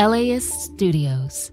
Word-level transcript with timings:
LAist 0.00 0.58
Studios. 0.62 1.52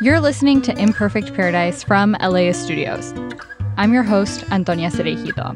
You're 0.00 0.18
listening 0.18 0.62
to 0.62 0.72
Imperfect 0.78 1.34
Paradise 1.34 1.82
from 1.82 2.16
LAist 2.18 2.62
Studios. 2.62 3.12
I'm 3.76 3.92
your 3.92 4.04
host, 4.04 4.50
Antonia 4.50 4.88
Cereijido. 4.88 5.54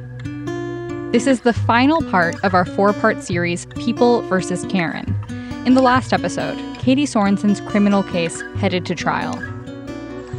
This 1.10 1.26
is 1.26 1.40
the 1.40 1.54
final 1.54 2.02
part 2.10 2.36
of 2.44 2.52
our 2.52 2.66
four 2.66 2.92
part 2.92 3.22
series, 3.22 3.64
People 3.76 4.20
versus 4.28 4.66
Karen. 4.68 5.16
In 5.64 5.72
the 5.72 5.80
last 5.80 6.12
episode, 6.12 6.58
Katie 6.78 7.06
Sorensen's 7.06 7.62
criminal 7.62 8.02
case 8.02 8.42
headed 8.56 8.84
to 8.84 8.94
trial. 8.94 9.42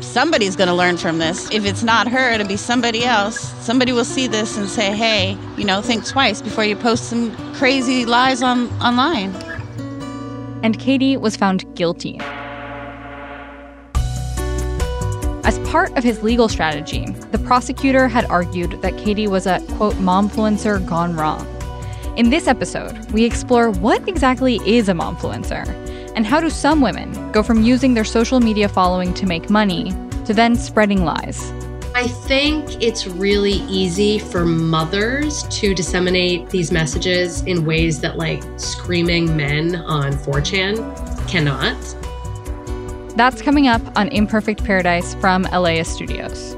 Somebody's 0.02 0.56
going 0.56 0.70
to 0.70 0.74
learn 0.74 0.96
from 0.98 1.18
this. 1.18 1.52
If 1.52 1.66
it's 1.66 1.84
not 1.84 2.08
her, 2.08 2.32
it'll 2.32 2.48
be 2.48 2.56
somebody 2.56 3.04
else. 3.04 3.38
Somebody 3.64 3.92
will 3.92 4.06
see 4.06 4.28
this 4.28 4.58
and 4.58 4.70
say, 4.70 4.96
hey, 4.96 5.38
you 5.58 5.66
know, 5.66 5.82
think 5.82 6.06
twice 6.06 6.42
before 6.42 6.64
you 6.64 6.76
post 6.76 7.10
some 7.10 7.36
crazy 7.56 8.06
lies 8.06 8.42
on 8.42 8.70
online. 8.82 9.34
And 10.64 10.78
Katie 10.78 11.18
was 11.18 11.36
found 11.36 11.66
guilty. 11.76 12.20
As 15.46 15.58
part 15.70 15.98
of 15.98 16.04
his 16.04 16.22
legal 16.22 16.50
strategy, 16.50 17.06
the 17.32 17.40
prosecutor 17.40 18.08
had 18.08 18.26
argued 18.26 18.82
that 18.82 18.98
Katie 18.98 19.28
was 19.28 19.48
a, 19.48 19.60
quote, 19.78 19.96
momfluencer 19.96 20.86
gone 20.86 21.16
wrong. 21.16 21.48
In 22.18 22.30
this 22.30 22.48
episode, 22.48 23.12
we 23.12 23.24
explore 23.24 23.72
what 23.72 24.08
exactly 24.08 24.60
is 24.66 24.90
a 24.90 24.94
momfluencer 24.94 25.66
and 26.16 26.26
how 26.26 26.42
do 26.42 26.50
some 26.50 26.82
women 26.82 27.32
go 27.32 27.42
from 27.42 27.64
using 27.64 27.94
their 27.94 28.04
social 28.04 28.40
media 28.40 28.68
following 28.68 29.14
to 29.14 29.26
make 29.26 29.50
money 29.50 29.92
to 30.26 30.34
then 30.34 30.56
spreading 30.56 31.06
lies. 31.06 31.52
I 32.00 32.08
think 32.08 32.82
it's 32.82 33.08
really 33.08 33.56
easy 33.68 34.20
for 34.20 34.46
mothers 34.46 35.44
to 35.50 35.76
disseminate 35.76 36.50
these 36.50 36.72
messages 36.72 37.42
in 37.42 37.66
ways 37.66 38.00
that, 38.00 38.16
like, 38.16 38.42
screaming 38.56 39.36
men 39.36 39.76
on 39.76 40.14
4chan 40.14 41.28
cannot. 41.28 41.76
That's 43.18 43.42
coming 43.42 43.68
up 43.68 43.82
on 43.98 44.08
Imperfect 44.14 44.64
Paradise 44.64 45.14
from 45.16 45.44
LAist 45.44 45.92
Studios. 45.94 46.56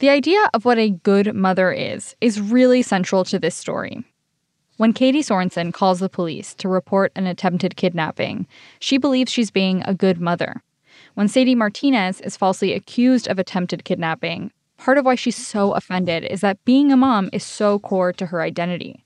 The 0.00 0.10
idea 0.10 0.50
of 0.52 0.66
what 0.66 0.76
a 0.76 0.90
good 0.90 1.34
mother 1.34 1.72
is 1.72 2.14
is 2.20 2.42
really 2.42 2.82
central 2.82 3.24
to 3.24 3.38
this 3.38 3.54
story. 3.54 4.04
When 4.78 4.92
Katie 4.92 5.24
Sorensen 5.24 5.74
calls 5.74 5.98
the 5.98 6.08
police 6.08 6.54
to 6.54 6.68
report 6.68 7.10
an 7.16 7.26
attempted 7.26 7.74
kidnapping, 7.74 8.46
she 8.78 8.96
believes 8.96 9.32
she's 9.32 9.50
being 9.50 9.82
a 9.84 9.92
good 9.92 10.20
mother. 10.20 10.62
When 11.14 11.26
Sadie 11.26 11.56
Martinez 11.56 12.20
is 12.20 12.36
falsely 12.36 12.72
accused 12.72 13.26
of 13.26 13.40
attempted 13.40 13.84
kidnapping, 13.84 14.52
part 14.76 14.96
of 14.96 15.04
why 15.04 15.16
she's 15.16 15.36
so 15.36 15.72
offended 15.72 16.22
is 16.22 16.42
that 16.42 16.64
being 16.64 16.92
a 16.92 16.96
mom 16.96 17.28
is 17.32 17.42
so 17.42 17.80
core 17.80 18.12
to 18.12 18.26
her 18.26 18.40
identity. 18.40 19.04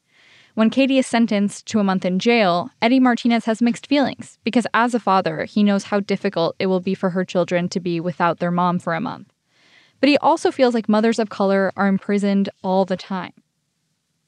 When 0.53 0.69
Katie 0.69 0.99
is 0.99 1.07
sentenced 1.07 1.65
to 1.69 1.79
a 1.79 1.85
month 1.85 2.05
in 2.05 2.19
jail, 2.19 2.69
Eddie 2.83 3.01
Martinez 3.01 3.47
has 3.47 3.63
mixed 3.63 3.87
feelings 3.87 4.39
because 4.45 4.67
as 4.75 4.93
a 4.93 5.01
father, 5.01 5.47
he 5.47 5.63
knows 5.63 5.85
how 5.85 6.01
difficult 6.01 6.55
it 6.59 6.67
will 6.67 6.81
be 6.81 6.95
for 6.95 7.09
her 7.09 7.25
children 7.25 7.71
to 7.71 7.81
be 7.81 7.99
without 7.99 8.41
their 8.41 8.51
mom 8.51 8.79
for 8.79 8.93
a 8.93 9.01
month. 9.01 9.33
But 10.01 10.11
he 10.11 10.19
also 10.19 10.51
feels 10.51 10.75
like 10.75 10.91
mothers 10.91 11.19
of 11.19 11.31
color 11.31 11.73
are 11.79 11.87
imprisoned 11.87 12.51
all 12.63 12.85
the 12.85 12.99
time. 12.99 13.33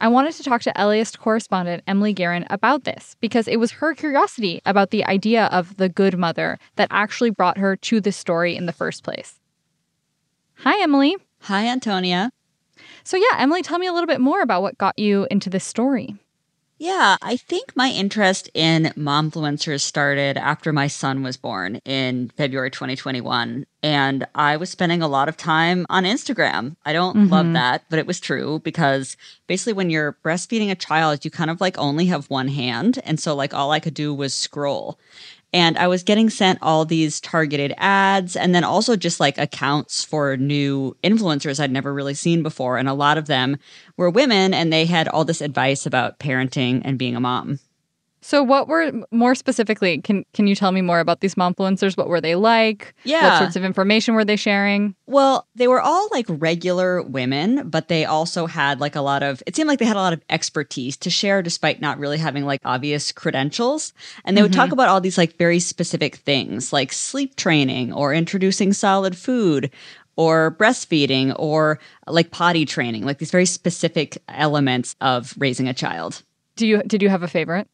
I 0.01 0.09
wanted 0.09 0.35
to 0.35 0.43
talk 0.43 0.63
to 0.63 0.73
LAist 0.77 1.19
correspondent 1.19 1.83
Emily 1.87 2.13
Guerin 2.13 2.47
about 2.51 2.85
this 2.85 3.17
because 3.21 3.49
it 3.49 3.57
was 3.59 3.71
her 3.73 3.95
curiosity 3.95 4.61
about 4.67 4.91
the 4.91 5.05
idea 5.05 5.47
of 5.47 5.77
the 5.77 5.89
good 5.89 6.19
mother 6.19 6.59
that 6.77 6.89
actually 6.91 7.31
brought 7.31 7.59
her 7.59 7.77
to 7.77 8.01
this 8.01 8.17
story 8.17 8.57
in 8.57 8.67
the 8.67 8.73
first 8.73 9.05
place. 9.05 9.41
Hi, 10.59 10.83
Emily. 10.83 11.17
Hi, 11.43 11.67
Antonia. 11.67 12.31
So, 13.05 13.17
yeah, 13.17 13.39
Emily, 13.39 13.63
tell 13.63 13.79
me 13.79 13.87
a 13.87 13.93
little 13.93 14.07
bit 14.07 14.21
more 14.21 14.43
about 14.43 14.63
what 14.63 14.79
got 14.79 14.99
you 14.99 15.27
into 15.31 15.49
this 15.49 15.65
story. 15.65 16.17
Yeah, 16.77 17.17
I 17.23 17.37
think 17.37 17.77
my 17.77 17.89
interest 17.91 18.51
in 18.53 18.93
momfluencers 18.97 19.81
started 19.81 20.37
after 20.37 20.73
my 20.73 20.89
son 20.89 21.23
was 21.23 21.37
born 21.37 21.77
in 21.85 22.31
February 22.37 22.71
2021. 22.71 23.65
And 23.83 24.27
I 24.35 24.57
was 24.57 24.71
spending 24.71 25.01
a 25.01 25.09
lot 25.09 25.29
of 25.29 25.37
time 25.37 25.87
on 25.89 26.05
Instagram. 26.05 26.75
I 26.85 26.93
don't 26.93 27.17
mm-hmm. 27.17 27.33
love 27.33 27.53
that, 27.53 27.85
but 27.91 28.01
it 28.01 28.09
was 28.09 28.19
true 28.19 28.61
because 28.65 29.17
basically 29.47 29.75
when 29.75 29.89
you're 29.89 30.19
breastfeeding 30.25 30.71
a 30.71 30.75
child, 30.75 31.25
you 31.25 31.31
kind 31.31 31.51
of 31.51 31.61
like 31.61 31.79
only 31.79 32.07
have 32.07 32.29
one 32.29 32.49
hand. 32.49 32.99
And 33.05 33.21
so, 33.21 33.37
like, 33.37 33.55
all 33.55 33.71
I 33.71 33.79
could 33.79 33.95
do 33.95 34.13
was 34.13 34.35
scroll. 34.35 34.99
And 35.55 35.79
I 35.79 35.87
was 35.87 36.03
getting 36.03 36.31
sent 36.31 36.59
all 36.63 36.85
these 36.85 37.21
targeted 37.21 37.73
ads 37.77 38.35
and 38.35 38.53
then 38.53 38.65
also 38.65 38.97
just 38.97 39.21
like 39.21 39.39
accounts 39.39 40.03
for 40.03 40.37
new 40.37 40.97
influencers 41.05 41.61
I'd 41.61 41.71
never 41.71 41.95
really 41.95 42.15
seen 42.15 42.43
before. 42.43 42.77
And 42.77 42.89
a 42.89 42.93
lot 42.93 43.19
of 43.19 43.27
them 43.27 43.59
were 43.97 44.11
women 44.11 44.53
and 44.53 44.73
they 44.73 44.85
had 44.85 45.07
all 45.07 45.25
this 45.25 45.41
advice 45.41 45.87
about 45.87 46.19
parenting 46.19 46.83
and 46.85 46.99
being 46.99 47.15
a 47.15 47.21
mom. 47.21 47.61
So 48.27 48.43
what 48.43 48.69
were 48.69 48.91
more 49.11 49.35
specifically 49.35 50.01
can 50.01 50.25
can 50.33 50.47
you 50.47 50.55
tell 50.55 50.73
me 50.73 50.81
more 50.81 50.99
about 50.99 51.21
these 51.21 51.35
momfluencers? 51.35 51.95
What 51.95 52.09
were 52.09 52.23
they 52.23 52.37
like? 52.37 52.95
Yeah. 53.05 53.29
What 53.29 53.39
sorts 53.41 53.57
of 53.57 53.65
information 53.65 54.15
were 54.15 54.25
they 54.25 54.37
sharing? 54.37 54.95
Well, 55.07 55.47
they 55.55 55.69
were 55.69 55.83
all 55.83 56.09
like 56.11 56.25
regular 56.31 57.03
women, 57.03 57.69
but 57.69 57.89
they 57.89 58.07
also 58.07 58.47
had 58.47 58.81
like 58.81 58.97
a 58.97 59.03
lot 59.03 59.23
of 59.23 59.43
it 59.47 59.55
seemed 59.55 59.69
like 59.69 59.79
they 59.79 59.85
had 59.85 59.99
a 59.99 60.01
lot 60.01 60.15
of 60.15 60.23
expertise 60.31 60.97
to 60.97 61.11
share 61.11 61.43
despite 61.43 61.83
not 61.83 61.99
really 61.99 62.17
having 62.17 62.47
like 62.47 62.63
obvious 62.65 63.13
credentials. 63.13 63.93
And 64.25 64.39
they 64.39 64.41
would 64.41 64.53
mm-hmm. 64.53 64.59
talk 64.59 64.73
about 64.73 64.89
all 64.89 65.03
these 65.03 65.19
like 65.19 65.37
very 65.37 65.61
specific 65.61 66.17
things 66.17 66.73
like 66.73 66.95
sleep 66.95 67.37
training 67.37 67.93
or 67.93 68.15
introducing 68.15 68.73
solid 68.73 69.19
food 69.19 69.71
or 70.17 70.57
breastfeeding 70.59 71.37
or 71.39 71.79
like 72.07 72.31
potty 72.31 72.65
training, 72.65 73.05
like 73.05 73.19
these 73.19 73.31
very 73.31 73.45
specific 73.45 74.17
elements 74.31 74.97
of 75.03 75.35
raising 75.37 75.69
a 75.69 75.75
child. 75.75 76.23
Do 76.57 76.67
you 76.67 76.83
did 76.85 77.03
you 77.03 77.11
have 77.11 77.23
a 77.23 77.29
favorite? 77.29 77.69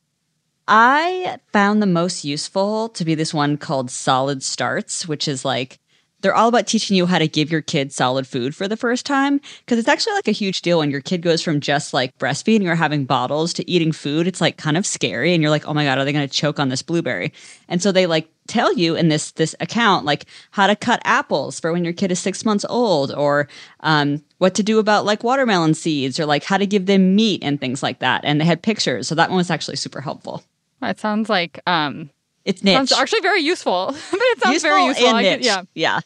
I 0.73 1.39
found 1.53 1.83
the 1.83 1.87
most 1.87 2.25
useful 2.25 2.91
to 2.91 3.05
be 3.05 3.17
this 3.17 3.35
one 3.35 3.57
called 3.57 3.91
Solid 3.91 4.41
Starts, 4.41 5.09
which 5.09 5.27
is 5.27 5.45
like 5.45 5.81
they're 6.21 6.35
all 6.35 6.47
about 6.47 6.69
teaching 6.69 6.97
you 6.97 7.07
how 7.07 7.19
to 7.19 7.27
give 7.27 7.51
your 7.51 7.61
kid 7.61 7.93
solid 7.93 8.25
food 8.25 8.55
for 8.55 8.69
the 8.69 8.77
first 8.77 9.05
time 9.05 9.41
because 9.65 9.81
it's 9.81 9.89
actually 9.89 10.13
like 10.13 10.29
a 10.29 10.33
huge 10.33 10.63
deal 10.63 10.79
when 10.79 10.93
your 10.93 11.01
kid 11.01 11.23
goes 11.23 11.43
from 11.43 11.59
just 11.59 11.93
like 11.93 12.17
breastfeeding 12.19 12.69
or 12.69 12.77
having 12.77 13.05
bottles 13.05 13.53
to 13.55 13.69
eating 13.69 13.91
food. 13.91 14.29
It's 14.29 14.41
like 14.41 14.59
kind 14.59 14.77
of 14.77 14.87
scary 14.87 15.35
and 15.35 15.43
you're 15.43 15.51
like 15.51 15.67
oh 15.67 15.75
my 15.75 15.83
god 15.83 15.99
are 15.99 16.05
they 16.05 16.13
going 16.13 16.29
to 16.29 16.33
choke 16.33 16.61
on 16.61 16.69
this 16.69 16.83
blueberry? 16.83 17.33
And 17.67 17.83
so 17.83 17.91
they 17.91 18.07
like 18.07 18.29
tell 18.47 18.73
you 18.73 18.95
in 18.95 19.09
this 19.09 19.33
this 19.33 19.57
account 19.59 20.05
like 20.05 20.27
how 20.53 20.69
to 20.69 20.77
cut 20.77 21.03
apples 21.05 21.59
for 21.59 21.73
when 21.73 21.83
your 21.83 21.95
kid 21.95 22.13
is 22.13 22.21
six 22.21 22.45
months 22.45 22.65
old 22.69 23.13
or 23.13 23.49
um, 23.81 24.23
what 24.39 24.55
to 24.55 24.63
do 24.63 24.79
about 24.79 25.05
like 25.05 25.25
watermelon 25.25 25.75
seeds 25.75 26.21
or 26.21 26.27
like 26.27 26.45
how 26.45 26.59
to 26.59 26.67
give 26.67 26.87
them 26.87 27.17
meat 27.17 27.43
and 27.43 27.61
things 27.61 27.83
like 27.83 27.99
that. 27.99 28.21
And 28.25 28.41
they 28.41 28.45
had 28.45 28.63
pictures 28.63 29.09
so 29.09 29.17
that 29.17 29.31
one 29.31 29.39
was 29.39 29.51
actually 29.51 29.77
super 29.77 30.01
helpful 30.01 30.45
it 30.83 30.99
sounds 30.99 31.29
like 31.29 31.61
um, 31.67 32.11
it's 32.45 32.63
niche. 32.63 32.75
Sounds 32.75 32.93
actually 32.93 33.21
very 33.21 33.41
useful. 33.41 33.87
but 34.11 34.21
it 34.21 34.41
sounds 34.41 34.55
useful 34.55 34.71
very 34.71 34.85
useful. 34.85 35.09
And 35.09 35.19
niche. 35.19 35.47
yeah, 35.47 35.63
yeah. 35.75 36.01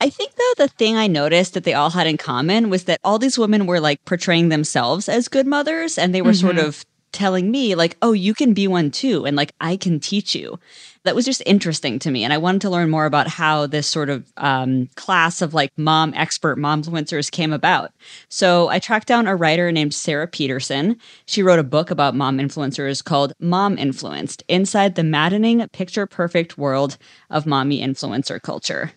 I 0.00 0.08
think 0.08 0.32
though 0.34 0.64
the 0.64 0.68
thing 0.68 0.96
I 0.96 1.06
noticed 1.08 1.54
that 1.54 1.64
they 1.64 1.74
all 1.74 1.90
had 1.90 2.06
in 2.06 2.16
common 2.16 2.70
was 2.70 2.84
that 2.84 3.00
all 3.04 3.18
these 3.18 3.38
women 3.38 3.66
were 3.66 3.80
like 3.80 4.02
portraying 4.06 4.48
themselves 4.48 5.08
as 5.08 5.28
good 5.28 5.46
mothers, 5.46 5.98
and 5.98 6.14
they 6.14 6.22
were 6.22 6.30
mm-hmm. 6.30 6.46
sort 6.46 6.58
of 6.58 6.86
telling 7.12 7.50
me 7.50 7.74
like, 7.74 7.96
"Oh, 8.00 8.12
you 8.12 8.34
can 8.34 8.54
be 8.54 8.66
one 8.66 8.90
too," 8.90 9.26
and 9.26 9.36
like 9.36 9.52
I 9.60 9.76
can 9.76 10.00
teach 10.00 10.34
you 10.34 10.58
that 11.04 11.14
was 11.14 11.24
just 11.24 11.42
interesting 11.46 11.98
to 12.00 12.10
me. 12.10 12.24
And 12.24 12.32
I 12.32 12.38
wanted 12.38 12.60
to 12.62 12.70
learn 12.70 12.90
more 12.90 13.06
about 13.06 13.28
how 13.28 13.66
this 13.66 13.86
sort 13.86 14.10
of 14.10 14.30
um, 14.36 14.88
class 14.96 15.42
of 15.42 15.54
like 15.54 15.70
mom 15.76 16.12
expert 16.14 16.56
mom 16.56 16.82
influencers 16.82 17.30
came 17.30 17.52
about. 17.52 17.92
So 18.28 18.68
I 18.68 18.78
tracked 18.78 19.08
down 19.08 19.26
a 19.26 19.36
writer 19.36 19.72
named 19.72 19.94
Sara 19.94 20.26
Peterson. 20.26 20.96
She 21.26 21.42
wrote 21.42 21.58
a 21.58 21.64
book 21.64 21.90
about 21.90 22.14
mom 22.14 22.38
influencers 22.38 23.02
called 23.02 23.32
Momfluenced 23.42 24.42
Inside 24.48 24.94
the 24.94 25.04
Maddening 25.04 25.66
Picture 25.68 26.06
Perfect 26.06 26.58
World 26.58 26.98
of 27.30 27.46
Mommy 27.46 27.80
Influencer 27.80 28.40
Culture 28.40 28.92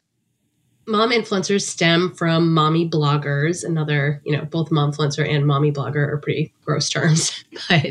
mom 0.86 1.12
influencers 1.12 1.62
stem 1.62 2.14
from 2.14 2.54
mommy 2.54 2.90
bloggers 2.90 3.64
another 3.64 4.22
you 4.26 4.36
know 4.36 4.44
both 4.44 4.70
mom 4.70 4.92
influencer 4.92 5.26
and 5.26 5.48
mommy 5.48 5.72
blogger 5.72 6.10
are 6.10 6.18
pretty 6.18 6.54
gross 6.66 6.90
terms 6.90 7.46
but 7.70 7.86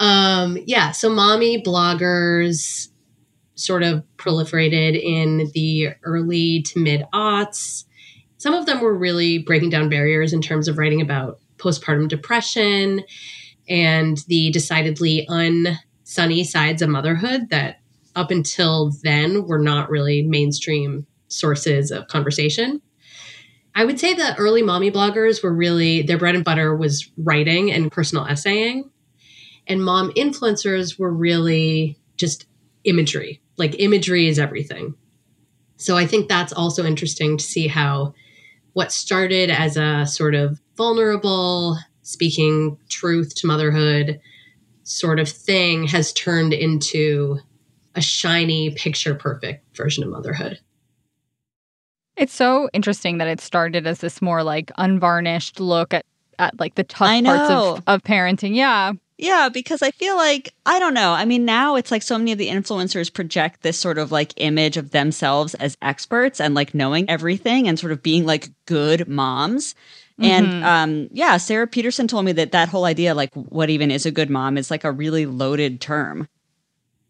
Um, 0.00 0.58
yeah, 0.64 0.92
so 0.92 1.10
mommy 1.10 1.62
bloggers 1.62 2.88
sort 3.60 3.82
of 3.82 4.02
proliferated 4.16 5.00
in 5.00 5.50
the 5.54 5.90
early 6.02 6.62
to 6.62 6.78
mid 6.78 7.04
aughts. 7.12 7.84
Some 8.38 8.54
of 8.54 8.66
them 8.66 8.80
were 8.80 8.94
really 8.94 9.38
breaking 9.38 9.70
down 9.70 9.88
barriers 9.88 10.32
in 10.32 10.40
terms 10.40 10.66
of 10.66 10.78
writing 10.78 11.00
about 11.00 11.38
postpartum 11.58 12.08
depression 12.08 13.02
and 13.68 14.18
the 14.28 14.50
decidedly 14.50 15.26
unsunny 15.28 16.44
sides 16.44 16.80
of 16.80 16.88
motherhood 16.88 17.50
that 17.50 17.80
up 18.16 18.30
until 18.30 18.92
then 19.02 19.46
were 19.46 19.58
not 19.58 19.90
really 19.90 20.22
mainstream 20.22 21.06
sources 21.28 21.90
of 21.90 22.08
conversation. 22.08 22.80
I 23.74 23.84
would 23.84 24.00
say 24.00 24.14
the 24.14 24.34
early 24.36 24.62
mommy 24.62 24.90
bloggers 24.90 25.42
were 25.42 25.54
really, 25.54 26.02
their 26.02 26.18
bread 26.18 26.34
and 26.34 26.44
butter 26.44 26.74
was 26.74 27.08
writing 27.16 27.70
and 27.70 27.92
personal 27.92 28.26
essaying. 28.26 28.90
And 29.66 29.84
mom 29.84 30.10
influencers 30.14 30.98
were 30.98 31.12
really 31.12 31.96
just 32.16 32.46
imagery. 32.84 33.40
Like 33.56 33.78
imagery 33.78 34.28
is 34.28 34.38
everything. 34.38 34.94
So 35.76 35.96
I 35.96 36.06
think 36.06 36.28
that's 36.28 36.52
also 36.52 36.84
interesting 36.84 37.36
to 37.38 37.44
see 37.44 37.66
how 37.66 38.14
what 38.72 38.92
started 38.92 39.50
as 39.50 39.76
a 39.76 40.06
sort 40.06 40.34
of 40.34 40.60
vulnerable, 40.76 41.78
speaking 42.02 42.78
truth 42.88 43.34
to 43.36 43.46
motherhood 43.46 44.20
sort 44.82 45.20
of 45.20 45.28
thing 45.28 45.86
has 45.86 46.12
turned 46.12 46.52
into 46.52 47.38
a 47.94 48.00
shiny, 48.00 48.70
picture 48.70 49.14
perfect 49.14 49.76
version 49.76 50.04
of 50.04 50.10
motherhood. 50.10 50.58
It's 52.16 52.34
so 52.34 52.68
interesting 52.72 53.18
that 53.18 53.28
it 53.28 53.40
started 53.40 53.86
as 53.86 54.00
this 54.00 54.20
more 54.20 54.42
like 54.42 54.70
unvarnished 54.76 55.60
look 55.60 55.94
at, 55.94 56.04
at 56.38 56.58
like 56.60 56.74
the 56.74 56.84
tough 56.84 57.24
parts 57.24 57.50
of, 57.50 57.82
of 57.86 58.02
parenting. 58.02 58.54
Yeah. 58.54 58.92
Yeah, 59.20 59.50
because 59.52 59.82
I 59.82 59.90
feel 59.90 60.16
like, 60.16 60.54
I 60.64 60.78
don't 60.78 60.94
know. 60.94 61.12
I 61.12 61.26
mean, 61.26 61.44
now 61.44 61.76
it's 61.76 61.90
like 61.90 62.02
so 62.02 62.16
many 62.16 62.32
of 62.32 62.38
the 62.38 62.48
influencers 62.48 63.12
project 63.12 63.60
this 63.60 63.78
sort 63.78 63.98
of 63.98 64.10
like 64.10 64.32
image 64.36 64.78
of 64.78 64.92
themselves 64.92 65.52
as 65.56 65.76
experts 65.82 66.40
and 66.40 66.54
like 66.54 66.72
knowing 66.72 67.08
everything 67.10 67.68
and 67.68 67.78
sort 67.78 67.92
of 67.92 68.02
being 68.02 68.24
like 68.24 68.48
good 68.64 69.06
moms. 69.08 69.74
Mm-hmm. 70.18 70.24
And 70.24 70.64
um, 70.64 71.08
yeah, 71.12 71.36
Sara 71.36 71.66
Peterson 71.66 72.08
told 72.08 72.24
me 72.24 72.32
that 72.32 72.52
that 72.52 72.70
whole 72.70 72.86
idea, 72.86 73.14
like 73.14 73.34
what 73.34 73.68
even 73.68 73.90
is 73.90 74.06
a 74.06 74.10
good 74.10 74.30
mom, 74.30 74.56
is 74.56 74.70
like 74.70 74.84
a 74.84 74.90
really 74.90 75.26
loaded 75.26 75.82
term. 75.82 76.26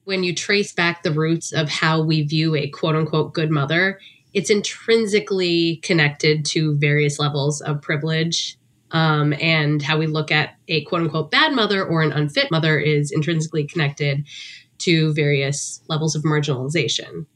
When 0.03 0.25
you 0.25 0.35
trace 0.35 0.73
back 0.73 1.05
the 1.05 1.13
roots 1.13 1.53
of 1.53 1.69
how 1.69 2.03
we 2.03 2.23
view 2.23 2.57
a 2.57 2.69
quote 2.71 2.97
unquote 2.97 3.35
good 3.35 3.53
mother, 3.53 4.01
it's 4.35 4.51
intrinsically 4.51 5.77
connected 5.85 6.45
to 6.47 6.77
various 6.77 7.21
levels 7.21 7.61
of 7.61 7.81
privilege. 7.81 8.57
Um, 8.93 9.33
and 9.35 9.81
how 9.81 9.99
we 9.99 10.07
look 10.07 10.33
at 10.33 10.57
a 10.67 10.83
quote 10.85 11.03
unquote 11.03 11.31
bad 11.31 11.53
mother 11.53 11.85
or 11.85 12.03
an 12.03 12.13
unfit 12.13 12.51
mother 12.51 12.79
is 12.79 13.13
intrinsically 13.13 13.65
connected 13.65 14.27
to 14.79 15.13
various 15.15 15.81
levels 15.89 16.17
of 16.17 16.23
marginalization. 16.23 17.27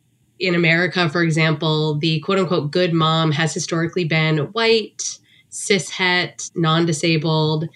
In 0.41 0.55
America, 0.55 1.09
for 1.09 1.23
example, 1.23 1.97
the 1.99 2.21
quote 2.21 2.39
unquote 2.39 2.71
good 2.71 2.93
mom 2.93 3.31
has 3.33 3.55
historically 3.55 4.05
been 4.05 4.39
white, 4.53 5.19
cishet, 5.51 6.51
non 6.57 6.87
disabled, 6.87 7.69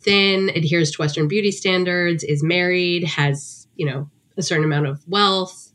thin, 0.00 0.50
adheres 0.54 0.90
to 0.92 1.02
Western 1.02 1.28
beauty 1.28 1.50
standards, 1.50 2.24
is 2.24 2.42
married, 2.42 3.04
has, 3.04 3.68
you 3.76 3.84
know, 3.84 4.08
a 4.36 4.42
certain 4.42 4.64
amount 4.64 4.86
of 4.86 5.06
wealth, 5.06 5.67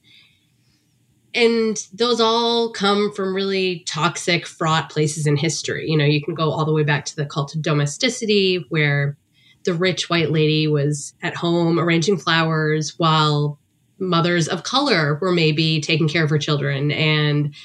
and 1.36 1.78
those 1.94 2.22
all 2.22 2.72
come 2.72 3.12
from 3.14 3.34
really 3.34 3.84
toxic, 3.88 4.46
fraught 4.46 4.90
places 4.90 5.26
in 5.26 5.36
history. 5.36 5.90
You 5.90 5.98
know, 5.98 6.06
you 6.06 6.22
can 6.22 6.36
go 6.36 6.52
all 6.52 6.66
the 6.66 6.74
way 6.74 6.84
back 6.84 7.06
to 7.06 7.16
the 7.16 7.26
cult 7.26 7.56
of 7.56 7.62
domesticity, 7.62 8.66
where 8.70 9.18
the 9.64 9.74
rich 9.74 10.10
white 10.10 10.32
lady 10.32 10.68
was 10.68 11.14
at 11.22 11.36
home 11.36 11.80
arranging 11.80 12.18
flowers 12.18 12.98
while 12.98 13.60
mothers 13.98 14.48
of 14.48 14.64
color 14.64 15.18
were 15.22 15.32
maybe 15.32 15.80
taking 15.82 16.08
care 16.08 16.24
of 16.24 16.30
her 16.30 16.38
children. 16.38 16.92
And 16.92 17.56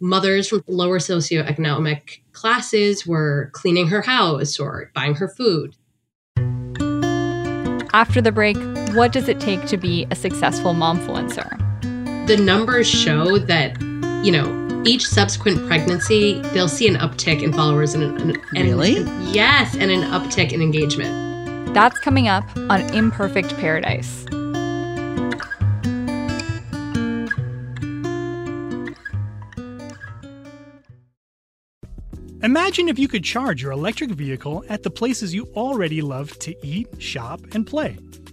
mothers 0.00 0.48
from 0.48 0.62
lower 0.66 0.98
socioeconomic 0.98 2.20
classes 2.32 3.06
were 3.06 3.50
cleaning 3.52 3.88
her 3.88 4.02
house 4.02 4.58
or 4.58 4.90
buying 4.94 5.14
her 5.14 5.28
food. 5.28 5.74
After 7.94 8.20
the 8.20 8.32
break, 8.32 8.56
what 8.94 9.12
does 9.12 9.28
it 9.28 9.38
take 9.40 9.66
to 9.66 9.76
be 9.76 10.06
a 10.10 10.14
successful 10.14 10.72
momfluencer? 10.72 11.71
The 12.34 12.42
numbers 12.42 12.88
show 12.88 13.36
that, 13.36 13.78
you 14.24 14.32
know, 14.32 14.82
each 14.86 15.06
subsequent 15.06 15.66
pregnancy, 15.66 16.40
they'll 16.54 16.66
see 16.66 16.88
an 16.88 16.94
uptick 16.94 17.42
in 17.42 17.52
followers 17.52 17.92
and, 17.92 18.18
and, 18.22 18.38
and 18.56 18.68
really, 18.68 18.96
and, 18.96 19.34
yes, 19.34 19.76
and 19.76 19.90
an 19.90 20.00
uptick 20.04 20.50
in 20.50 20.62
engagement. 20.62 21.74
That's 21.74 21.98
coming 21.98 22.28
up 22.28 22.44
on 22.56 22.80
Imperfect 22.94 23.54
Paradise. 23.58 24.24
Imagine 32.42 32.88
if 32.88 32.98
you 32.98 33.08
could 33.08 33.24
charge 33.24 33.62
your 33.62 33.72
electric 33.72 34.12
vehicle 34.12 34.64
at 34.70 34.82
the 34.82 34.90
places 34.90 35.34
you 35.34 35.50
already 35.54 36.00
love 36.00 36.38
to 36.38 36.56
eat, 36.66 36.88
shop, 36.98 37.42
and 37.52 37.66
play. 37.66 37.98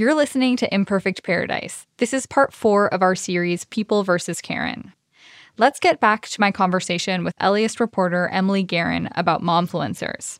You're 0.00 0.14
listening 0.14 0.56
to 0.56 0.74
Imperfect 0.74 1.24
Paradise. 1.24 1.86
This 1.98 2.14
is 2.14 2.24
part 2.24 2.54
four 2.54 2.88
of 2.88 3.02
our 3.02 3.14
series, 3.14 3.66
People 3.66 4.02
versus 4.02 4.40
Karen. 4.40 4.94
Let's 5.58 5.78
get 5.78 6.00
back 6.00 6.26
to 6.28 6.40
my 6.40 6.50
conversation 6.50 7.22
with 7.22 7.34
LAist 7.38 7.80
reporter 7.80 8.26
Emily 8.28 8.62
Guerin 8.62 9.10
about 9.14 9.42
momfluencers. 9.42 10.38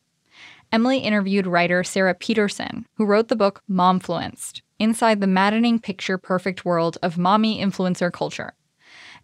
Emily 0.72 1.00
interviewed 1.00 1.46
writer 1.46 1.84
Sara 1.84 2.14
Peterson, 2.14 2.86
who 2.94 3.04
wrote 3.04 3.28
the 3.28 3.36
book 3.36 3.60
Momfluenced 3.70 4.62
Inside 4.78 5.20
the 5.20 5.26
Maddening 5.26 5.78
Picture 5.78 6.16
Perfect 6.16 6.64
World 6.64 6.96
of 7.02 7.18
Mommy 7.18 7.62
Influencer 7.62 8.10
Culture. 8.10 8.54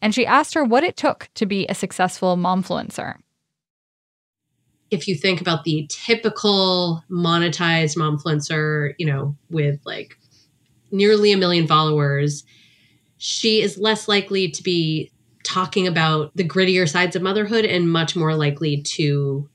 And 0.02 0.14
she 0.14 0.26
asked 0.26 0.52
her 0.52 0.64
what 0.64 0.84
it 0.84 0.98
took 0.98 1.30
to 1.36 1.46
be 1.46 1.66
a 1.66 1.74
successful 1.74 2.36
momfluencer 2.36 3.14
if 4.90 5.08
you 5.08 5.14
think 5.14 5.40
about 5.40 5.64
the 5.64 5.86
typical 5.90 7.02
monetized 7.10 7.96
momfluencer, 7.96 8.94
you 8.98 9.06
know, 9.06 9.36
with 9.50 9.80
like 9.84 10.16
nearly 10.90 11.32
a 11.32 11.36
million 11.36 11.66
followers, 11.66 12.44
she 13.18 13.62
is 13.62 13.78
less 13.78 14.08
likely 14.08 14.50
to 14.50 14.62
be 14.62 15.10
talking 15.42 15.86
about 15.86 16.32
the 16.36 16.46
grittier 16.46 16.88
sides 16.88 17.16
of 17.16 17.22
motherhood 17.22 17.64
and 17.64 17.90
much 17.90 18.16
more 18.16 18.34
likely 18.34 18.82
to 18.82 19.48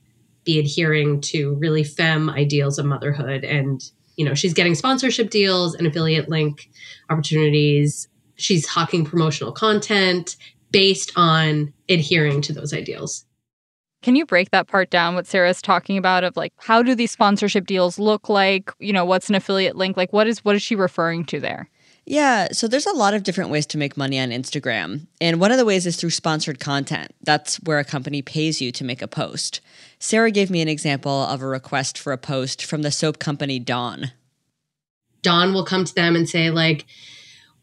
be 0.44 0.58
adhering 0.58 1.22
to 1.22 1.56
really 1.56 1.84
femme 1.84 2.30
ideals 2.30 2.80
of 2.80 2.86
motherhood. 2.86 3.44
And 3.44 3.84
you 4.16 4.26
know 4.26 4.34
she's 4.34 4.54
getting 4.54 4.76
sponsorship 4.76 5.30
deals 5.30 5.76
and 5.76 5.86
affiliate 5.86 6.30
link 6.30 6.70
opportunities. 7.10 8.08
She's 8.36 8.68
hawking 8.68 9.06
promotional 9.06 9.52
content 9.52 10.36
based 10.72 11.12
on 11.16 11.74
adhering 11.90 12.42
to 12.42 12.54
those 12.54 12.74
ideals 12.74 13.26
can 14.01 14.15
you 14.15 14.25
break 14.25 14.51
that 14.51 14.67
part 14.67 14.89
down 14.89 15.15
what 15.15 15.27
Sara's 15.27 15.62
talking 15.62 15.98
about 15.98 16.24
of 16.24 16.36
like 16.36 16.53
how 16.58 16.81
do 16.81 16.96
these 16.96 17.12
sponsorship 17.12 17.65
deals 17.65 18.00
look 18.00 18.29
like? 18.29 18.72
You 18.79 18.93
know, 18.93 19.05
what's 19.05 19.29
an 19.29 19.36
affiliate 19.36 19.75
link? 19.75 19.98
Like 19.98 20.12
what 20.13 20.27
is 20.27 20.43
what 20.43 20.55
is 20.55 20.62
she 20.62 20.75
referring 20.75 21.25
to 21.25 21.39
there? 21.39 21.70
Yeah, 22.05 22.48
so 22.51 22.67
there's 22.67 22.88
a 22.88 22.93
lot 22.93 23.13
of 23.13 23.24
different 23.24 23.51
ways 23.51 23.67
to 23.67 23.77
make 23.77 23.96
money 23.96 24.20
on 24.20 24.29
Instagram. 24.29 25.05
And 25.22 25.39
one 25.39 25.51
of 25.51 25.58
the 25.58 25.65
ways 25.65 25.86
is 25.86 25.98
through 25.98 26.10
sponsored 26.10 26.60
content. 26.60 27.13
That's 27.22 27.58
where 27.58 27.77
a 27.77 27.86
company 27.86 28.24
pays 28.24 28.60
you 28.60 28.72
to 28.72 28.84
make 28.84 29.03
a 29.03 29.08
post. 29.08 29.62
Sara 30.00 30.31
gave 30.31 30.50
me 30.50 30.62
an 30.62 30.67
example 30.67 31.12
of 31.12 31.43
a 31.43 31.48
request 31.48 31.98
for 32.00 32.12
a 32.12 32.17
post 32.17 32.65
from 32.65 32.81
the 32.81 32.91
soap 32.91 33.20
company 33.20 33.60
Dawn. 33.60 34.12
Dawn 35.22 35.53
will 35.53 35.63
come 35.63 35.86
to 35.86 35.93
them 35.93 36.15
and 36.15 36.27
say 36.27 36.50
like 36.50 36.86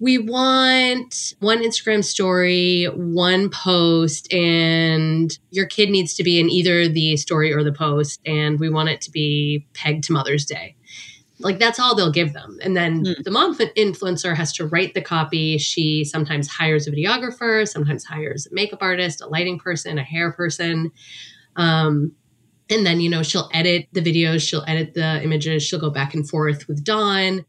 we 0.00 0.18
want 0.18 1.34
one 1.40 1.58
Instagram 1.58 2.04
story, 2.04 2.84
one 2.84 3.50
post, 3.50 4.32
and 4.32 5.36
your 5.50 5.66
kid 5.66 5.90
needs 5.90 6.14
to 6.14 6.22
be 6.22 6.38
in 6.38 6.48
either 6.48 6.88
the 6.88 7.16
story 7.16 7.52
or 7.52 7.64
the 7.64 7.72
post, 7.72 8.20
and 8.24 8.60
we 8.60 8.68
want 8.68 8.88
it 8.88 9.00
to 9.02 9.10
be 9.10 9.66
pegged 9.74 10.04
to 10.04 10.12
Mother's 10.12 10.44
Day. 10.44 10.76
Like 11.40 11.58
that's 11.58 11.78
all 11.78 11.94
they'll 11.94 12.12
give 12.12 12.32
them. 12.32 12.58
And 12.62 12.76
then 12.76 13.04
mm. 13.04 13.22
the 13.22 13.30
mom 13.30 13.56
influencer 13.56 14.36
has 14.36 14.52
to 14.54 14.66
write 14.66 14.94
the 14.94 15.02
copy. 15.02 15.56
She 15.58 16.04
sometimes 16.04 16.48
hires 16.48 16.88
a 16.88 16.90
videographer, 16.90 17.66
sometimes 17.66 18.04
hires 18.04 18.46
a 18.46 18.54
makeup 18.54 18.82
artist, 18.82 19.20
a 19.20 19.26
lighting 19.26 19.58
person, 19.58 19.98
a 19.98 20.02
hair 20.02 20.32
person. 20.32 20.90
Um, 21.54 22.12
and 22.70 22.84
then, 22.84 23.00
you 23.00 23.08
know, 23.08 23.22
she'll 23.22 23.48
edit 23.54 23.88
the 23.92 24.02
videos, 24.02 24.46
she'll 24.46 24.64
edit 24.66 24.94
the 24.94 25.22
images, 25.22 25.62
she'll 25.62 25.80
go 25.80 25.90
back 25.90 26.12
and 26.12 26.28
forth 26.28 26.68
with 26.68 26.84
Dawn. 26.84 27.44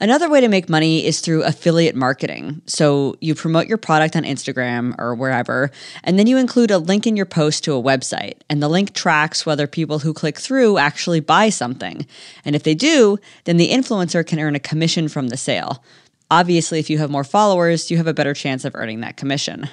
Another 0.00 0.30
way 0.30 0.40
to 0.40 0.48
make 0.48 0.68
money 0.68 1.04
is 1.04 1.20
through 1.20 1.42
affiliate 1.42 1.96
marketing. 1.96 2.62
So 2.66 3.16
you 3.20 3.34
promote 3.34 3.66
your 3.66 3.78
product 3.78 4.14
on 4.14 4.22
Instagram 4.22 4.94
or 4.96 5.12
wherever, 5.14 5.72
and 6.04 6.16
then 6.16 6.28
you 6.28 6.36
include 6.36 6.70
a 6.70 6.78
link 6.78 7.04
in 7.04 7.16
your 7.16 7.26
post 7.26 7.64
to 7.64 7.74
a 7.74 7.82
website. 7.82 8.34
And 8.48 8.62
the 8.62 8.68
link 8.68 8.94
tracks 8.94 9.44
whether 9.44 9.66
people 9.66 9.98
who 9.98 10.14
click 10.14 10.38
through 10.38 10.78
actually 10.78 11.18
buy 11.18 11.48
something. 11.48 12.06
And 12.44 12.54
if 12.54 12.62
they 12.62 12.76
do, 12.76 13.18
then 13.42 13.56
the 13.56 13.70
influencer 13.70 14.24
can 14.24 14.38
earn 14.38 14.54
a 14.54 14.60
commission 14.60 15.08
from 15.08 15.28
the 15.28 15.36
sale. 15.36 15.82
Obviously, 16.30 16.78
if 16.78 16.88
you 16.88 16.98
have 16.98 17.10
more 17.10 17.24
followers, 17.24 17.90
you 17.90 17.96
have 17.96 18.06
a 18.06 18.14
better 18.14 18.34
chance 18.34 18.64
of 18.64 18.76
earning 18.76 19.00
that 19.00 19.16
commission. 19.16 19.68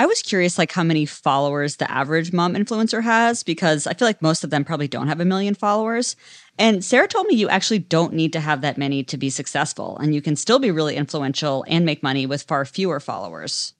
I 0.00 0.06
was 0.06 0.22
curious 0.22 0.56
like 0.56 0.72
how 0.72 0.82
many 0.82 1.04
followers 1.04 1.76
the 1.76 1.90
average 1.90 2.32
mom 2.32 2.54
influencer 2.54 3.02
has 3.02 3.42
because 3.42 3.86
I 3.86 3.92
feel 3.92 4.08
like 4.08 4.22
most 4.22 4.42
of 4.42 4.48
them 4.48 4.64
probably 4.64 4.88
don't 4.88 5.08
have 5.08 5.20
a 5.20 5.26
million 5.26 5.54
followers. 5.54 6.16
And 6.58 6.82
Sara 6.82 7.06
told 7.06 7.26
me 7.26 7.34
you 7.34 7.50
actually 7.50 7.80
don't 7.80 8.14
need 8.14 8.32
to 8.32 8.40
have 8.40 8.62
that 8.62 8.78
many 8.78 9.04
to 9.04 9.18
be 9.18 9.28
successful 9.28 9.98
and 9.98 10.14
you 10.14 10.22
can 10.22 10.36
still 10.36 10.58
be 10.58 10.70
really 10.70 10.96
influential 10.96 11.66
and 11.68 11.84
make 11.84 12.02
money 12.02 12.24
with 12.24 12.44
far 12.44 12.64
fewer 12.64 12.98
followers. 12.98 13.74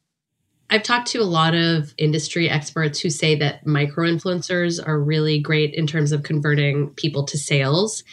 I've 0.69 0.83
talked 0.83 1.09
to 1.13 1.23
a 1.23 1.25
lot 1.25 1.55
of 1.55 1.95
industry 1.97 2.51
experts 2.51 3.01
who 3.01 3.09
say 3.09 3.35
that 3.37 3.67
micro 3.67 4.05
influencers 4.05 4.79
are 4.87 5.01
really 5.01 5.41
great 5.41 5.73
in 5.73 5.87
terms 5.87 6.13
of 6.13 6.23
converting 6.23 6.91
people 6.97 7.25
to 7.25 7.39
sales 7.39 8.05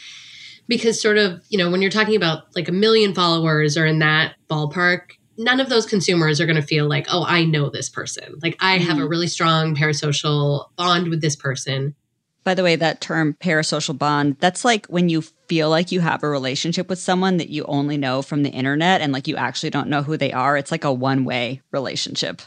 because 0.70 1.02
sort 1.02 1.18
of, 1.18 1.44
you 1.50 1.58
know, 1.58 1.70
when 1.70 1.82
you're 1.82 1.92
talking 1.92 2.16
about 2.16 2.56
like 2.56 2.70
a 2.70 2.72
million 2.72 3.14
followers 3.14 3.76
or 3.76 3.86
in 3.86 4.00
that 4.00 4.36
ballpark, 4.50 5.18
none 5.38 5.60
of 5.60 5.70
those 5.70 5.86
consumers 5.86 6.42
are 6.42 6.46
going 6.46 6.60
to 6.60 6.62
feel 6.62 6.88
like, 6.88 7.08
oh, 7.10 7.24
I 7.26 7.46
know 7.46 7.70
this 7.70 7.90
person. 7.90 8.40
Like 8.42 8.58
I 8.60 8.78
have 8.78 8.98
a 8.98 9.02
mm-hmm. 9.02 9.10
really 9.10 9.28
strong 9.28 9.76
parasocial 9.76 10.70
bond 10.76 11.10
with 11.10 11.22
this 11.22 11.36
person. 11.36 11.96
By 12.44 12.54
the 12.54 12.64
way, 12.64 12.78
that 12.78 13.02
term 13.02 13.36
parasocial 13.42 13.98
bond, 13.98 14.38
that's 14.40 14.64
like 14.64 14.86
when 14.88 15.10
you 15.10 15.22
feel 15.22 15.70
like 15.70 15.92
you 15.92 16.00
have 16.00 16.24
a 16.24 16.30
relationship 16.30 16.88
with 16.90 16.98
someone 16.98 17.38
that 17.38 17.50
you 17.50 17.66
only 17.66 17.98
know 17.98 18.22
from 18.22 18.44
the 18.44 18.50
internet 18.50 19.02
and 19.02 19.12
like 19.12 19.28
you 19.28 19.36
actually 19.36 19.70
don't 19.70 19.90
know 19.90 20.02
who 20.02 20.16
they 20.18 20.32
are. 20.32 20.58
It's 20.58 20.72
like 20.72 20.86
a 20.86 20.94
one 20.94 21.26
way 21.26 21.62
relationship. 21.72 22.42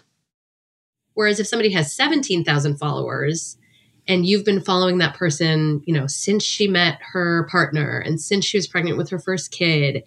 Whereas 1.15 1.39
if 1.39 1.47
somebody 1.47 1.71
has 1.73 1.95
17,000 1.95 2.79
followers 2.79 3.59
and 4.09 4.25
you've 4.25 4.45
been 4.45 4.63
following 4.63 4.99
that 4.99 5.17
person, 5.17 5.83
you 5.85 5.93
know, 5.93 6.07
since 6.07 6.43
she 6.43 6.67
met 6.67 6.99
her 7.13 7.47
partner 7.51 7.99
and 7.99 8.19
since 8.21 8.47
she 8.47 8.57
was 8.57 8.67
pregnant 8.67 8.97
with 8.97 9.11
her 9.11 9.19
first 9.19 9.51
kid, 9.51 10.03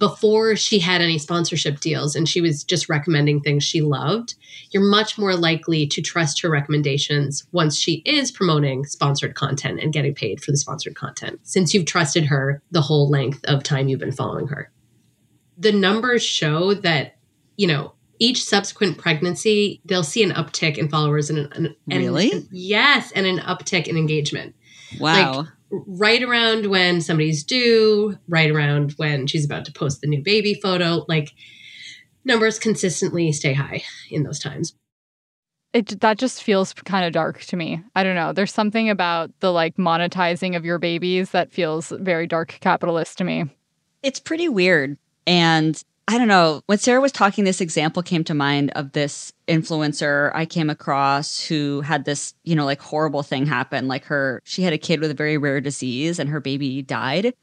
before 0.00 0.56
she 0.56 0.78
had 0.78 1.02
any 1.02 1.18
sponsorship 1.18 1.78
deals 1.78 2.16
and 2.16 2.26
she 2.26 2.40
was 2.40 2.64
just 2.64 2.88
recommending 2.88 3.38
things 3.40 3.62
she 3.62 3.82
loved, 3.82 4.34
you're 4.70 4.82
much 4.82 5.18
more 5.18 5.36
likely 5.36 5.86
to 5.86 6.00
trust 6.00 6.40
her 6.40 6.48
recommendations 6.48 7.46
once 7.52 7.76
she 7.76 8.02
is 8.06 8.32
promoting 8.32 8.84
sponsored 8.84 9.34
content 9.34 9.78
and 9.78 9.92
getting 9.92 10.14
paid 10.14 10.42
for 10.42 10.52
the 10.52 10.56
sponsored 10.56 10.96
content, 10.96 11.38
since 11.42 11.74
you've 11.74 11.84
trusted 11.84 12.24
her 12.24 12.62
the 12.70 12.80
whole 12.80 13.10
length 13.10 13.44
of 13.44 13.62
time 13.62 13.88
you've 13.88 14.00
been 14.00 14.10
following 14.10 14.48
her. 14.48 14.72
The 15.58 15.72
numbers 15.72 16.22
show 16.22 16.72
that, 16.72 17.18
you 17.58 17.66
know, 17.66 17.92
each 18.18 18.42
subsequent 18.42 18.96
pregnancy, 18.96 19.82
they'll 19.84 20.02
see 20.02 20.22
an 20.22 20.30
uptick 20.30 20.78
in 20.78 20.88
followers 20.88 21.28
and, 21.28 21.52
an, 21.52 21.76
and 21.90 22.00
really, 22.00 22.32
and, 22.32 22.48
yes, 22.50 23.12
and 23.12 23.26
an 23.26 23.38
uptick 23.40 23.86
in 23.86 23.98
engagement. 23.98 24.54
Wow. 24.98 25.32
Like, 25.32 25.48
right 25.70 26.22
around 26.22 26.66
when 26.66 27.00
somebody's 27.00 27.44
due, 27.44 28.18
right 28.28 28.50
around 28.50 28.92
when 28.92 29.26
she's 29.26 29.44
about 29.44 29.64
to 29.66 29.72
post 29.72 30.00
the 30.00 30.08
new 30.08 30.22
baby 30.22 30.54
photo, 30.54 31.04
like 31.08 31.32
numbers 32.24 32.58
consistently 32.58 33.32
stay 33.32 33.52
high 33.52 33.82
in 34.10 34.22
those 34.22 34.38
times. 34.38 34.74
It 35.72 36.00
that 36.00 36.18
just 36.18 36.42
feels 36.42 36.72
kind 36.72 37.06
of 37.06 37.12
dark 37.12 37.42
to 37.42 37.56
me. 37.56 37.80
I 37.94 38.02
don't 38.02 38.16
know. 38.16 38.32
There's 38.32 38.52
something 38.52 38.90
about 38.90 39.30
the 39.38 39.52
like 39.52 39.76
monetizing 39.76 40.56
of 40.56 40.64
your 40.64 40.78
babies 40.78 41.30
that 41.30 41.52
feels 41.52 41.90
very 41.90 42.26
dark 42.26 42.58
capitalist 42.60 43.18
to 43.18 43.24
me. 43.24 43.44
It's 44.02 44.18
pretty 44.18 44.48
weird. 44.48 44.96
And 45.26 45.80
I 46.08 46.18
don't 46.18 46.28
know. 46.28 46.62
When 46.66 46.78
Sara 46.78 47.00
was 47.00 47.12
talking, 47.12 47.44
this 47.44 47.60
example 47.60 48.02
came 48.02 48.24
to 48.24 48.34
mind 48.34 48.72
of 48.74 48.92
this 48.92 49.32
influencer 49.46 50.32
I 50.34 50.44
came 50.44 50.68
across 50.68 51.40
who 51.46 51.82
had 51.82 52.04
this, 52.04 52.34
you 52.42 52.56
know, 52.56 52.64
like 52.64 52.80
horrible 52.80 53.22
thing 53.22 53.46
happen. 53.46 53.86
Like 53.86 54.04
her, 54.06 54.40
she 54.44 54.62
had 54.62 54.72
a 54.72 54.78
kid 54.78 55.00
with 55.00 55.12
a 55.12 55.14
very 55.14 55.38
rare 55.38 55.60
disease 55.60 56.18
and 56.18 56.28
her 56.30 56.40
baby 56.40 56.82
died. 56.82 57.34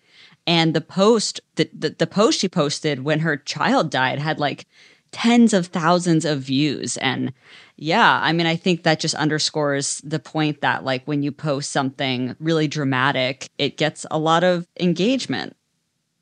And 0.46 0.74
the 0.74 0.82
post, 0.82 1.40
the, 1.56 1.70
the, 1.72 1.92
the 1.92 2.08
post 2.08 2.40
she 2.40 2.50
posted 2.50 3.06
when 3.06 3.20
her 3.20 3.38
child 3.38 3.90
died 3.90 4.20
had 4.20 4.38
like 4.38 4.66
tens 5.12 5.54
of 5.54 5.68
thousands 5.68 6.26
of 6.26 6.42
views. 6.42 6.98
And 6.98 7.32
yeah, 7.78 8.20
I 8.22 8.34
mean, 8.34 8.48
I 8.48 8.56
think 8.56 8.84
that 8.84 9.00
just 9.00 9.16
underscores 9.16 10.02
the 10.02 10.20
point 10.20 10.62
that 10.62 10.84
like 10.84 11.06
when 11.06 11.24
you 11.24 11.32
post 11.32 11.72
something 11.72 12.36
really 12.40 12.68
dramatic, 12.68 13.50
it 13.58 13.78
gets 13.78 14.06
a 14.12 14.20
lot 14.20 14.44
of 14.44 14.68
engagement. 14.80 15.56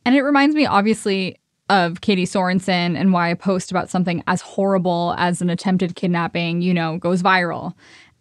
And 0.05 0.15
it 0.15 0.21
reminds 0.21 0.55
me, 0.55 0.67
obviously, 0.67 1.39
of 1.69 2.01
Katie 2.01 2.25
Sorensen 2.25 2.97
and 2.97 3.11
why 3.11 3.29
a 3.29 3.35
post 3.35 3.71
about 3.71 3.89
something 3.89 4.23
as 4.27 4.41
horrible 4.41 5.15
as 5.17 5.41
an 5.41 5.49
attempted 5.49 5.95
kidnapping, 5.95 6.61
you 6.61 6.73
know, 6.73 6.97
goes 6.97 7.23
viral. 7.23 7.73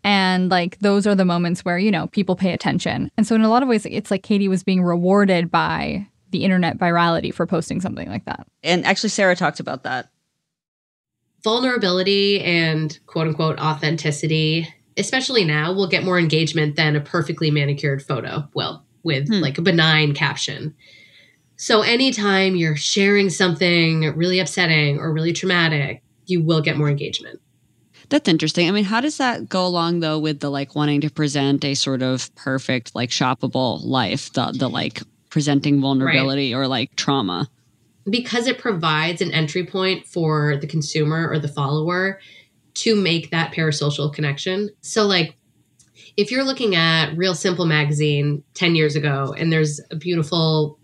And 0.03 0.51
like 0.51 0.79
those 0.81 1.07
are 1.07 1.15
the 1.15 1.25
moments 1.25 1.65
where, 1.65 1.79
you 1.79 1.91
know, 1.91 2.07
people 2.09 2.37
pay 2.37 2.53
attention. 2.53 3.11
And 3.17 3.27
so 3.27 3.35
in 3.35 3.43
a 3.43 3.49
lot 3.49 3.63
of 3.63 3.69
ways 3.69 3.87
it's 3.87 4.11
like 4.11 4.23
Katie 4.23 4.49
was 4.49 4.63
being 4.63 4.83
rewarded 4.83 5.51
by 5.51 6.07
the 6.31 6.45
internet 6.45 6.79
virality 6.79 7.33
for 7.33 7.47
posting 7.47 7.81
something 7.81 8.09
like 8.09 8.25
that. 8.25 8.47
And 8.63 8.85
actually 8.85 9.11
Sara 9.11 9.37
talked 9.37 9.61
about 9.61 9.85
that. 9.85 10.11
Vulnerability 11.43 12.41
and 12.41 12.99
quote 13.07 13.29
unquote 13.29 13.59
authenticity, 13.59 14.67
especially 14.97 15.45
now, 15.45 15.73
will 15.73 15.89
get 15.89 16.03
more 16.03 16.19
engagement 16.19 16.77
than 16.77 16.97
a 16.97 17.01
perfectly 17.01 17.51
manicured 17.51 18.03
photo 18.03 18.49
will 18.55 18.83
with 19.03 19.29
hmm. 19.29 19.41
like 19.41 19.59
a 19.59 19.63
benign 19.63 20.15
caption. 20.15 20.75
So 21.65 21.81
anytime 21.81 22.57
you're 22.57 22.77
sharing 22.77 23.31
something 23.31 24.15
really 24.17 24.39
upsetting 24.39 24.99
or 24.99 25.11
really 25.15 25.33
traumatic, 25.33 26.03
you 26.27 26.43
will 26.43 26.61
get 26.61 26.77
more 26.77 26.91
engagement. 26.91 27.41
That's 28.11 28.29
interesting. 28.29 28.69
I 28.69 28.71
mean, 28.71 28.85
how 28.85 29.01
does 29.01 29.17
that 29.17 29.49
go 29.49 29.67
along 29.67 30.01
though 30.01 30.19
with 30.19 30.41
the 30.41 30.51
like 30.51 30.75
wanting 30.75 31.01
to 31.01 31.11
present 31.11 31.65
a 31.65 31.73
sort 31.73 32.03
of 32.03 32.35
perfect, 32.35 32.95
like 32.95 33.09
shoppable 33.09 33.83
life, 33.83 34.31
the 34.35 34.53
the 34.53 34.69
like 34.69 35.01
presenting 35.31 35.81
vulnerability 35.81 36.53
right. 36.53 36.61
or 36.61 36.69
like 36.69 36.95
trauma? 36.97 37.49
Because 38.11 38.47
it 38.47 38.59
provides 38.59 39.23
an 39.23 39.33
entry 39.33 39.65
point 39.65 40.07
for 40.07 40.59
the 40.59 40.67
consumer 40.67 41.31
or 41.31 41.39
the 41.39 41.49
follower 41.49 42.21
to 42.75 42.95
make 42.95 43.31
that 43.31 43.55
parasocial 43.55 44.13
connection. 44.13 44.69
So 44.83 45.07
like 45.07 45.39
if 46.19 46.31
you're 46.31 46.45
looking 46.45 46.77
at 46.77 47.17
Real 47.17 47.35
Simple 47.35 47.65
magazine 47.65 48.45
10 48.53 48.75
years 48.75 48.97
ago 48.97 49.35
and 49.39 49.51
there's 49.51 49.81
a 49.91 49.97
beautiful 49.97 50.79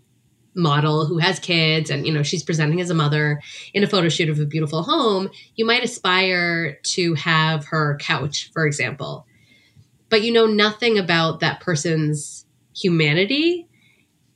model 0.53 1.05
who 1.05 1.17
has 1.17 1.39
kids 1.39 1.89
and 1.89 2.05
you 2.05 2.13
know 2.13 2.23
she's 2.23 2.43
presenting 2.43 2.81
as 2.81 2.89
a 2.89 2.93
mother 2.93 3.41
in 3.73 3.83
a 3.83 3.87
photo 3.87 4.09
shoot 4.09 4.29
of 4.29 4.39
a 4.39 4.45
beautiful 4.45 4.83
home 4.83 5.29
you 5.55 5.65
might 5.65 5.83
aspire 5.83 6.77
to 6.83 7.13
have 7.13 7.65
her 7.65 7.97
couch 8.01 8.49
for 8.53 8.65
example 8.65 9.25
but 10.09 10.23
you 10.23 10.31
know 10.31 10.45
nothing 10.45 10.97
about 10.97 11.39
that 11.39 11.61
person's 11.61 12.45
humanity 12.75 13.67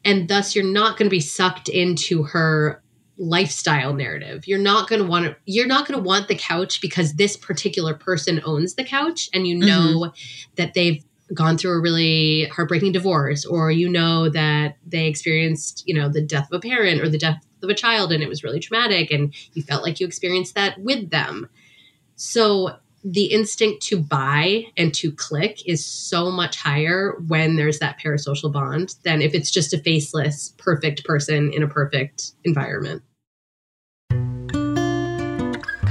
and 0.05 0.29
thus 0.29 0.55
you're 0.55 0.63
not 0.63 0.97
going 0.97 1.07
to 1.07 1.15
be 1.15 1.19
sucked 1.19 1.67
into 1.67 2.23
her 2.23 2.81
lifestyle 3.17 3.93
narrative 3.93 4.47
you're 4.47 4.57
not 4.59 4.87
going 4.87 5.01
to 5.01 5.07
want 5.07 5.25
to 5.25 5.35
you're 5.45 5.67
not 5.67 5.85
going 5.87 5.97
to 5.97 6.03
want 6.03 6.29
the 6.29 6.35
couch 6.35 6.81
because 6.81 7.13
this 7.13 7.35
particular 7.35 7.93
person 7.93 8.41
owns 8.45 8.75
the 8.75 8.83
couch 8.83 9.29
and 9.33 9.47
you 9.47 9.55
know 9.55 10.03
mm-hmm. 10.05 10.19
that 10.55 10.73
they've 10.73 11.03
gone 11.33 11.57
through 11.57 11.77
a 11.77 11.81
really 11.81 12.45
heartbreaking 12.45 12.91
divorce 12.91 13.45
or 13.45 13.71
you 13.71 13.89
know 13.89 14.29
that 14.29 14.77
they 14.85 15.07
experienced 15.07 15.83
you 15.87 15.93
know 15.93 16.07
the 16.07 16.21
death 16.21 16.47
of 16.51 16.57
a 16.57 16.59
parent 16.59 17.01
or 17.01 17.09
the 17.09 17.17
death 17.17 17.43
of 17.63 17.69
a 17.69 17.73
child 17.73 18.11
and 18.11 18.21
it 18.21 18.29
was 18.29 18.43
really 18.43 18.59
traumatic 18.59 19.11
and 19.11 19.33
you 19.53 19.63
felt 19.63 19.83
like 19.83 19.99
you 19.99 20.05
experienced 20.05 20.53
that 20.53 20.77
with 20.79 21.09
them 21.09 21.49
so 22.15 22.75
the 23.03 23.25
instinct 23.25 23.83
to 23.83 23.99
buy 23.99 24.65
and 24.77 24.93
to 24.93 25.11
click 25.11 25.67
is 25.67 25.85
so 25.85 26.31
much 26.31 26.57
higher 26.57 27.15
when 27.27 27.55
there's 27.55 27.79
that 27.79 27.99
parasocial 27.99 28.51
bond 28.51 28.95
than 29.03 29.21
if 29.21 29.33
it's 29.33 29.51
just 29.51 29.73
a 29.73 29.79
faceless 29.79 30.53
perfect 30.57 31.03
person 31.05 31.51
in 31.53 31.63
a 31.63 31.67
perfect 31.67 32.33
environment 32.43 33.01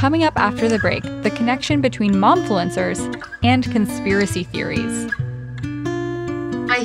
Coming 0.04 0.24
up 0.24 0.36
after 0.36 0.68
the 0.68 0.78
break, 0.78 1.02
the 1.22 1.32
connection 1.34 1.80
between 1.80 2.12
momfluencers 2.12 3.00
and 3.42 3.64
conspiracy 3.72 4.44
theories. 4.44 5.10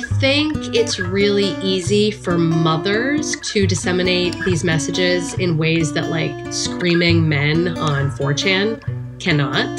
I 0.00 0.02
think 0.02 0.74
it's 0.74 0.98
really 0.98 1.54
easy 1.62 2.10
for 2.10 2.38
mothers 2.38 3.36
to 3.52 3.66
disseminate 3.66 4.34
these 4.46 4.64
messages 4.64 5.34
in 5.34 5.58
ways 5.58 5.92
that, 5.92 6.08
like, 6.08 6.54
screaming 6.54 7.28
men 7.28 7.76
on 7.76 8.10
4chan 8.12 9.20
cannot. 9.20 9.76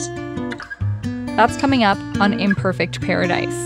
That's 1.35 1.57
coming 1.57 1.83
up 1.83 1.97
on 2.19 2.39
Imperfect 2.39 3.01
Paradise. 3.01 3.65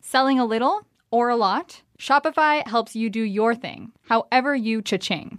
Selling 0.00 0.38
a 0.38 0.46
little 0.46 0.86
or 1.10 1.28
a 1.28 1.36
lot? 1.36 1.82
Shopify 1.98 2.66
helps 2.66 2.96
you 2.96 3.10
do 3.10 3.20
your 3.20 3.54
thing, 3.54 3.92
however 4.08 4.54
you 4.54 4.80
cha-ching. 4.80 5.38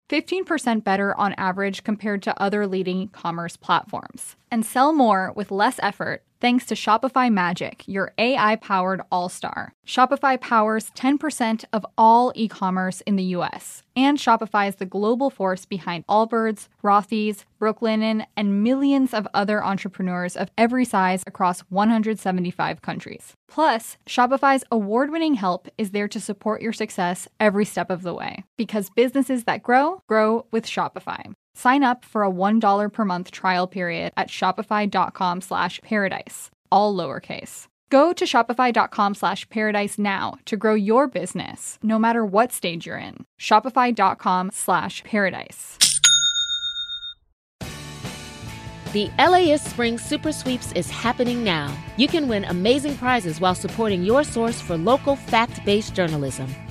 15% 0.11 0.83
better 0.83 1.17
on 1.17 1.33
average 1.37 1.85
compared 1.85 2.21
to 2.23 2.41
other 2.41 2.67
leading 2.67 3.07
commerce 3.07 3.55
platforms. 3.55 4.35
And 4.51 4.65
sell 4.65 4.91
more 4.91 5.31
with 5.33 5.49
less 5.49 5.79
effort 5.81 6.23
thanks 6.41 6.65
to 6.65 6.75
Shopify 6.75 7.31
Magic, 7.31 7.83
your 7.87 8.13
AI 8.17 8.57
powered 8.57 9.01
all 9.11 9.29
star. 9.29 9.73
Shopify 9.87 10.41
powers 10.41 10.89
10% 10.91 11.63
of 11.71 11.85
all 11.97 12.33
e 12.35 12.47
commerce 12.47 13.01
in 13.01 13.15
the 13.15 13.35
US. 13.35 13.83
And 13.95 14.17
Shopify 14.17 14.67
is 14.67 14.75
the 14.75 14.85
global 14.85 15.29
force 15.29 15.65
behind 15.65 16.05
Allbirds, 16.07 16.67
Rothy's, 16.83 17.45
Brooklinen, 17.59 18.25
and 18.35 18.63
millions 18.63 19.13
of 19.13 19.27
other 19.33 19.63
entrepreneurs 19.63 20.35
of 20.35 20.49
every 20.57 20.85
size 20.85 21.23
across 21.27 21.61
175 21.69 22.81
countries. 22.81 23.33
Plus, 23.47 23.97
Shopify's 24.07 24.63
award 24.71 25.11
winning 25.11 25.35
help 25.35 25.67
is 25.77 25.91
there 25.91 26.07
to 26.07 26.19
support 26.19 26.61
your 26.61 26.73
success 26.73 27.27
every 27.39 27.65
step 27.65 27.89
of 27.89 28.01
the 28.01 28.13
way. 28.13 28.45
Because 28.57 28.89
businesses 28.89 29.43
that 29.43 29.61
grow, 29.61 30.00
grow 30.07 30.45
with 30.51 30.65
Shopify. 30.65 31.33
Sign 31.55 31.83
up 31.83 32.05
for 32.05 32.23
a 32.23 32.29
$1 32.29 32.93
per 32.93 33.05
month 33.05 33.31
trial 33.31 33.67
period 33.67 34.11
at 34.15 34.29
shopify.com 34.29 35.41
slash 35.41 35.79
paradise, 35.83 36.49
all 36.71 36.95
lowercase. 36.95 37.67
Go 37.91 38.13
to 38.13 38.25
shopify.com 38.25 39.15
slash 39.15 39.47
paradise 39.49 39.99
now 39.99 40.35
to 40.45 40.55
grow 40.55 40.73
your 40.73 41.09
business, 41.09 41.77
no 41.83 41.99
matter 41.99 42.25
what 42.25 42.53
stage 42.53 42.85
you're 42.85 42.97
in. 42.97 43.25
Shopify.com 43.39 44.51
slash 44.53 45.03
paradise. 45.03 45.77
The 48.93 49.09
LAist 49.17 49.69
Spring 49.69 49.97
Super 49.97 50.31
Sweeps 50.31 50.71
is 50.73 50.89
happening 50.89 51.43
now. 51.43 51.73
You 51.95 52.07
can 52.07 52.27
win 52.27 52.45
amazing 52.45 52.97
prizes 52.97 53.39
while 53.39 53.55
supporting 53.55 54.03
your 54.03 54.23
source 54.23 54.59
for 54.59 54.77
local 54.77 55.15
fact 55.15 55.63
based 55.65 55.93
journalism. 55.93 56.47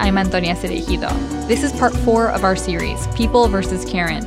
I'm 0.00 0.16
Antonia 0.16 0.54
Cereijido. 0.54 1.10
This 1.46 1.62
is 1.62 1.72
part 1.72 1.94
four 1.94 2.30
of 2.30 2.42
our 2.42 2.56
series, 2.56 3.06
People 3.08 3.48
versus 3.48 3.84
Karen. 3.84 4.24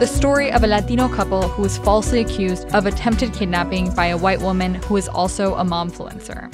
The 0.00 0.06
story 0.06 0.50
of 0.50 0.64
a 0.64 0.66
Latino 0.66 1.08
couple 1.08 1.42
who 1.42 1.62
was 1.62 1.78
falsely 1.78 2.20
accused 2.20 2.66
of 2.74 2.86
attempted 2.86 3.32
kidnapping 3.32 3.94
by 3.94 4.06
a 4.06 4.18
white 4.18 4.40
woman 4.40 4.74
who 4.74 4.96
is 4.96 5.08
also 5.08 5.54
a 5.54 5.64
momfluencer. 5.64 6.52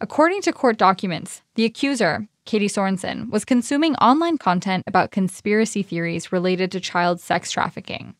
According 0.00 0.42
to 0.42 0.52
court 0.52 0.78
documents, 0.78 1.42
the 1.54 1.64
accuser, 1.64 2.26
Katie 2.44 2.66
Sorensen, 2.66 3.30
was 3.30 3.44
consuming 3.44 3.94
online 3.94 4.36
content 4.36 4.82
about 4.88 5.12
conspiracy 5.12 5.84
theories 5.84 6.32
related 6.32 6.72
to 6.72 6.80
child 6.80 7.20
sex 7.20 7.52
trafficking. 7.52 8.16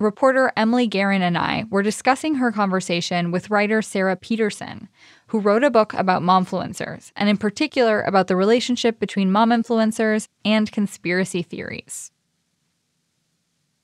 Reporter 0.00 0.50
Emily 0.56 0.86
Guerin 0.86 1.20
and 1.20 1.36
I 1.36 1.66
were 1.68 1.82
discussing 1.82 2.36
her 2.36 2.50
conversation 2.50 3.30
with 3.30 3.50
writer 3.50 3.82
Sara 3.82 4.16
Peterson, 4.16 4.88
who 5.30 5.38
wrote 5.38 5.62
a 5.62 5.70
book 5.70 5.94
about 5.94 6.22
momfluencers, 6.22 7.12
and 7.14 7.28
in 7.28 7.36
particular 7.36 8.02
about 8.02 8.26
the 8.26 8.34
relationship 8.34 8.98
between 8.98 9.30
mom 9.30 9.50
influencers 9.50 10.26
and 10.44 10.72
conspiracy 10.72 11.40
theories. 11.40 12.10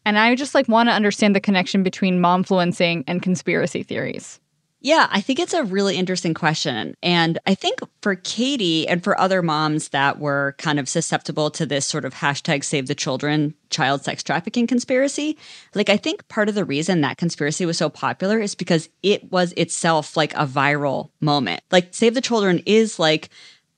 And 0.05 0.19
I 0.19 0.35
just 0.35 0.57
like 0.57 0.69
want 0.69 0.89
to 0.89 0.93
understand 0.93 1.37
the 1.37 1.41
connection 1.41 1.85
between 1.85 2.21
momfluencing 2.21 3.05
and 3.07 3.23
conspiracy 3.23 3.85
theories. 3.85 4.41
Yeah, 4.81 5.09
I 5.11 5.21
think 5.21 5.41
it's 5.41 5.55
a 5.55 5.65
really 5.65 5.97
interesting 5.97 6.35
question. 6.35 6.95
And 7.03 7.39
I 7.47 7.55
think 7.55 7.81
for 8.03 8.15
Katie 8.15 8.87
and 8.87 9.03
for 9.03 9.19
other 9.19 9.43
moms 9.43 9.89
that 9.89 10.19
were 10.21 10.55
kind 10.59 10.79
of 10.79 10.89
susceptible 10.89 11.51
to 11.53 11.65
this 11.67 11.87
sort 11.87 12.05
of 12.05 12.15
hashtag 12.15 12.63
save 12.63 12.87
the 12.87 12.95
children 12.95 13.55
child 13.71 14.05
sex 14.05 14.23
trafficking 14.23 14.67
conspiracy, 14.67 15.39
like 15.75 15.89
I 15.89 15.97
think 15.97 16.29
part 16.29 16.49
of 16.49 16.55
the 16.55 16.65
reason 16.65 17.01
that 17.01 17.17
conspiracy 17.17 17.65
was 17.67 17.79
so 17.79 17.89
popular 17.89 18.39
is 18.39 18.55
because 18.55 18.89
it 19.03 19.33
was 19.33 19.53
itself 19.53 20.17
like 20.17 20.35
a 20.35 20.47
viral 20.47 21.11
moment. 21.21 21.63
Like 21.73 21.89
Save 21.93 22.15
the 22.15 22.21
Children 22.21 22.63
is 22.67 22.99
like 22.99 23.31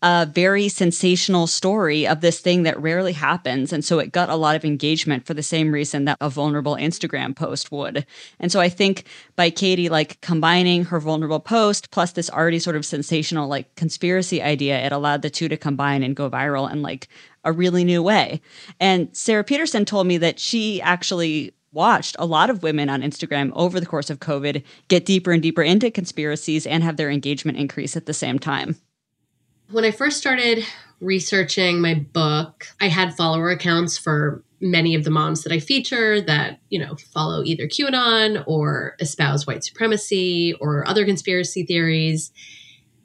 a 0.03 0.27
very 0.27 0.69
sensational 0.69 1.47
story 1.47 2.07
of 2.07 2.21
this 2.21 2.39
thing 2.39 2.63
that 2.63 2.81
rarely 2.81 3.13
happens. 3.13 3.73
And 3.73 3.85
so 3.85 3.99
it 3.99 4.13
got 4.13 4.29
a 4.29 4.37
lot 4.37 4.55
of 4.55 4.65
engagement 4.65 5.27
for 5.27 5.35
the 5.35 5.43
same 5.43 5.73
reason 5.73 6.05
that 6.05 6.19
a 6.21 6.31
vulnerable 6.31 6.77
Instagram 6.77 7.35
post 7.35 7.73
would. 7.73 8.07
And 8.39 8.53
so 8.53 8.61
I 8.61 8.69
think 8.69 9.05
by 9.35 9.51
Katie, 9.51 9.89
like 9.89 10.21
combining 10.21 10.85
her 10.85 11.01
vulnerable 11.01 11.41
post 11.41 11.91
plus 11.91 12.13
this 12.13 12.31
already 12.31 12.61
sort 12.61 12.77
of 12.77 12.87
sensational, 12.87 13.49
like 13.49 13.75
conspiracy 13.75 14.41
idea, 14.41 14.79
it 14.85 14.93
allowed 14.93 15.23
the 15.23 15.31
two 15.31 15.49
to 15.49 15.57
combine 15.57 16.03
and 16.05 16.15
go 16.15 16.31
viral 16.31 16.71
in 16.71 16.81
like 16.81 17.09
a 17.45 17.51
really 17.51 17.83
new 17.83 18.03
way. 18.03 18.41
And 18.79 19.09
Sara 19.17 19.43
Peterson 19.43 19.85
told 19.85 20.07
me 20.07 20.19
that 20.19 20.39
she 20.39 20.81
actually 20.81 21.55
watched 21.73 22.17
a 22.19 22.27
lot 22.27 22.51
of 22.51 22.63
women 22.63 22.89
on 22.89 23.03
Instagram 23.03 23.51
over 23.55 23.81
the 23.81 23.87
course 23.87 24.11
of 24.11 24.21
COVID 24.21 24.63
get 24.89 25.05
deeper 25.05 25.33
and 25.33 25.43
deeper 25.43 25.63
into 25.63 25.91
conspiracies 25.91 26.67
and 26.67 26.83
have 26.83 26.97
their 26.97 27.11
engagement 27.11 27.59
increase 27.59 27.97
at 27.97 28.07
the 28.07 28.15
same 28.15 28.39
time. 28.39 28.77
When 29.71 29.85
I 29.85 29.91
first 29.91 30.17
started 30.17 30.65
researching 30.99 31.83
my 31.83 31.93
book, 31.93 32.69
I 32.81 32.89
had 32.89 33.15
follower 33.15 33.51
accounts 33.51 33.99
for 33.99 34.43
many 34.63 34.95
of 34.95 35.05
the 35.05 35.11
moms 35.11 35.43
that 35.43 35.53
I 35.53 35.61
feature 35.61 36.23
that, 36.23 36.61
you 36.71 36.79
know, 36.79 36.97
follow 37.13 37.45
either 37.45 37.69
QAnon 37.69 38.45
or 38.47 38.97
espouse 38.99 39.47
white 39.47 39.63
supremacy 39.63 40.55
or 40.59 40.89
other 40.89 41.05
conspiracy 41.05 41.67
theories. 41.67 42.33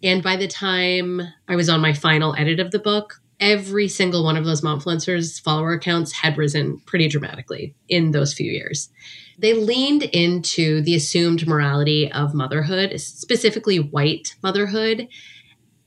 And 0.01 0.23
by 0.23 0.37
the 0.37 0.47
time 0.47 1.21
I 1.49 1.57
was 1.57 1.67
on 1.67 1.81
my 1.81 1.91
final 1.91 2.33
edit 2.37 2.61
of 2.61 2.71
the 2.71 2.79
book, 2.79 3.21
every 3.41 3.89
single 3.89 4.23
one 4.23 4.37
of 4.37 4.45
those 4.45 4.61
momfluencers 4.61 5.41
follower 5.41 5.73
accounts 5.73 6.13
had 6.13 6.37
risen 6.37 6.79
pretty 6.85 7.09
dramatically 7.09 7.75
in 7.89 8.11
those 8.11 8.33
few 8.33 8.49
years. 8.49 8.89
They 9.37 9.53
leaned 9.53 10.03
into 10.03 10.81
the 10.81 10.95
assumed 10.95 11.45
morality 11.45 12.09
of 12.09 12.33
motherhood, 12.33 12.97
specifically 13.01 13.79
white 13.79 14.35
motherhood, 14.41 15.09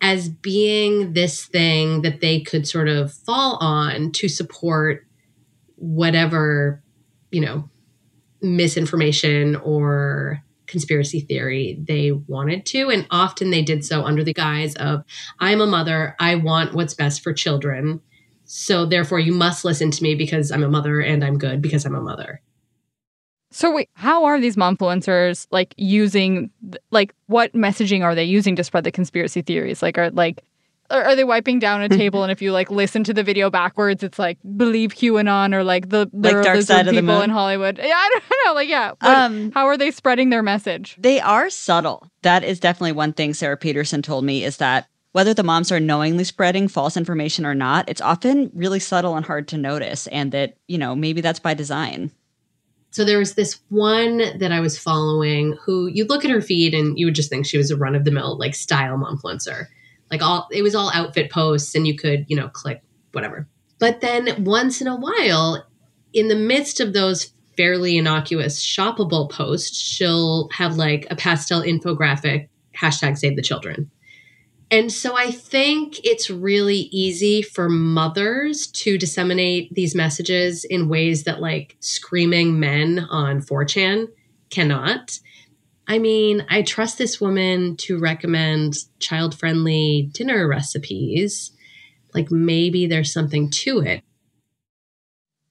as 0.00 0.28
being 0.28 1.14
this 1.14 1.46
thing 1.46 2.02
that 2.02 2.20
they 2.20 2.40
could 2.40 2.68
sort 2.68 2.88
of 2.88 3.12
fall 3.12 3.56
on 3.60 4.12
to 4.12 4.28
support 4.28 5.06
whatever, 5.76 6.82
you 7.30 7.40
know, 7.40 7.68
misinformation 8.42 9.56
or 9.56 10.42
conspiracy 10.66 11.20
theory 11.20 11.78
they 11.86 12.12
wanted 12.12 12.66
to. 12.66 12.90
And 12.90 13.06
often 13.10 13.50
they 13.50 13.62
did 13.62 13.84
so 13.84 14.04
under 14.04 14.24
the 14.24 14.34
guise 14.34 14.74
of, 14.76 15.04
I'm 15.38 15.60
a 15.60 15.66
mother, 15.66 16.16
I 16.18 16.34
want 16.34 16.74
what's 16.74 16.94
best 16.94 17.22
for 17.22 17.32
children. 17.32 18.00
So 18.44 18.86
therefore, 18.86 19.18
you 19.18 19.32
must 19.32 19.64
listen 19.64 19.90
to 19.90 20.02
me 20.02 20.14
because 20.14 20.52
I'm 20.52 20.62
a 20.62 20.68
mother 20.68 21.00
and 21.00 21.24
I'm 21.24 21.38
good 21.38 21.62
because 21.62 21.84
I'm 21.84 21.94
a 21.94 22.00
mother. 22.00 22.40
So 23.56 23.70
wait, 23.70 23.88
how 23.94 24.24
are 24.26 24.38
these 24.38 24.54
momfluencers 24.54 25.46
like 25.50 25.72
using 25.78 26.50
like 26.90 27.14
what 27.26 27.54
messaging 27.54 28.02
are 28.02 28.14
they 28.14 28.22
using 28.24 28.54
to 28.56 28.62
spread 28.62 28.84
the 28.84 28.92
conspiracy 28.92 29.40
theories? 29.40 29.82
Like 29.82 29.96
are 29.96 30.10
like 30.10 30.44
are 30.90 31.16
they 31.16 31.24
wiping 31.24 31.58
down 31.58 31.80
a 31.80 31.88
table 31.88 32.22
and 32.22 32.30
if 32.30 32.42
you 32.42 32.52
like 32.52 32.70
listen 32.70 33.02
to 33.04 33.14
the 33.14 33.22
video 33.22 33.48
backwards, 33.48 34.02
it's 34.02 34.18
like 34.18 34.36
believe 34.58 34.90
QAnon 34.94 35.54
or 35.54 35.64
like 35.64 35.88
the 35.88 36.06
Like 36.12 36.42
Dark 36.42 36.60
Side 36.60 36.80
of 36.86 36.94
the 36.94 37.00
people 37.00 37.14
Moon? 37.14 37.24
in 37.24 37.30
Hollywood? 37.30 37.78
Yeah, 37.78 37.86
I 37.94 38.10
don't 38.12 38.38
know. 38.44 38.52
Like, 38.52 38.68
yeah. 38.68 38.92
what- 39.00 39.16
Um, 39.16 39.52
how 39.52 39.66
are 39.66 39.78
they 39.78 39.90
spreading 39.90 40.28
their 40.28 40.42
message? 40.42 40.94
They 40.98 41.18
are 41.18 41.48
subtle. 41.48 42.06
That 42.22 42.44
is 42.44 42.60
definitely 42.60 42.92
one 42.92 43.14
thing 43.14 43.32
Sara 43.32 43.56
Peterson 43.56 44.02
told 44.02 44.26
me 44.26 44.44
is 44.44 44.58
that 44.58 44.86
whether 45.12 45.32
the 45.32 45.42
moms 45.42 45.72
are 45.72 45.80
knowingly 45.80 46.24
spreading 46.24 46.68
false 46.68 46.94
information 46.94 47.46
or 47.46 47.54
not, 47.54 47.88
it's 47.88 48.02
often 48.02 48.50
really 48.54 48.80
subtle 48.80 49.16
and 49.16 49.24
hard 49.24 49.48
to 49.48 49.56
notice. 49.56 50.06
And 50.08 50.30
that, 50.32 50.58
you 50.68 50.76
know, 50.76 50.94
maybe 50.94 51.22
that's 51.22 51.40
by 51.40 51.54
design. 51.54 52.10
So 52.96 53.04
there 53.04 53.18
was 53.18 53.34
this 53.34 53.60
one 53.68 54.38
that 54.38 54.52
I 54.52 54.60
was 54.60 54.78
following 54.78 55.58
who 55.62 55.86
you 55.86 56.06
look 56.06 56.24
at 56.24 56.30
her 56.30 56.40
feed 56.40 56.72
and 56.72 56.98
you 56.98 57.04
would 57.04 57.14
just 57.14 57.28
think 57.28 57.44
she 57.44 57.58
was 57.58 57.70
a 57.70 57.76
run 57.76 57.94
of 57.94 58.06
the 58.06 58.10
mill 58.10 58.38
like 58.38 58.54
style 58.54 58.96
momfluencer. 58.96 59.66
Like 60.10 60.22
all 60.22 60.48
it 60.50 60.62
was 60.62 60.74
all 60.74 60.90
outfit 60.94 61.30
posts 61.30 61.74
and 61.74 61.86
you 61.86 61.94
could, 61.94 62.24
you 62.26 62.34
know, 62.34 62.48
click 62.48 62.80
whatever. 63.12 63.46
But 63.78 64.00
then 64.00 64.42
once 64.44 64.80
in 64.80 64.86
a 64.86 64.96
while, 64.96 65.66
in 66.14 66.28
the 66.28 66.36
midst 66.36 66.80
of 66.80 66.94
those 66.94 67.34
fairly 67.54 67.98
innocuous 67.98 68.64
shoppable 68.64 69.30
posts, 69.30 69.78
she'll 69.78 70.48
have 70.54 70.78
like 70.78 71.06
a 71.10 71.16
pastel 71.16 71.60
infographic 71.60 72.48
hashtag 72.74 73.18
save 73.18 73.36
the 73.36 73.42
children. 73.42 73.90
And 74.70 74.90
so 74.92 75.16
I 75.16 75.30
think 75.30 76.04
it's 76.04 76.28
really 76.28 76.88
easy 76.90 77.40
for 77.40 77.68
mothers 77.68 78.66
to 78.68 78.98
disseminate 78.98 79.72
these 79.72 79.94
messages 79.94 80.64
in 80.64 80.88
ways 80.88 81.22
that 81.24 81.40
like 81.40 81.76
screaming 81.80 82.58
men 82.58 83.06
on 83.10 83.40
4chan 83.40 84.08
cannot. 84.50 85.18
I 85.86 85.98
mean, 85.98 86.44
I 86.50 86.62
trust 86.62 86.98
this 86.98 87.20
woman 87.20 87.76
to 87.78 87.98
recommend 87.98 88.74
child 88.98 89.38
friendly 89.38 90.10
dinner 90.12 90.48
recipes. 90.48 91.52
Like 92.12 92.32
maybe 92.32 92.88
there's 92.88 93.12
something 93.12 93.50
to 93.50 93.80
it. 93.80 94.02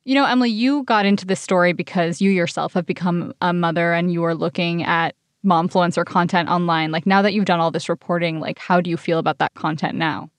You 0.03 0.15
know, 0.15 0.25
Emily, 0.25 0.51
you 0.51 0.83
got 0.83 1.05
into 1.05 1.25
this 1.25 1.39
story 1.39 1.71
because 1.73 2.21
you 2.21 2.31
yourself 2.31 2.73
have 2.73 2.85
become 2.85 3.33
a 3.41 3.53
mother 3.53 3.93
and 3.93 4.11
you 4.11 4.23
are 4.25 4.35
looking 4.35 4.83
at 4.83 5.15
momfluencer 5.45 6.05
content 6.05 6.49
online. 6.49 6.91
Like 6.91 7.05
now 7.05 7.21
that 7.21 7.33
you've 7.33 7.45
done 7.45 7.59
all 7.59 7.71
this 7.71 7.89
reporting, 7.89 8.39
like 8.39 8.59
how 8.59 8.81
do 8.81 8.89
you 8.89 8.97
feel 8.97 9.19
about 9.19 9.37
that 9.37 9.53
content 9.53 9.95
now? 9.95 10.29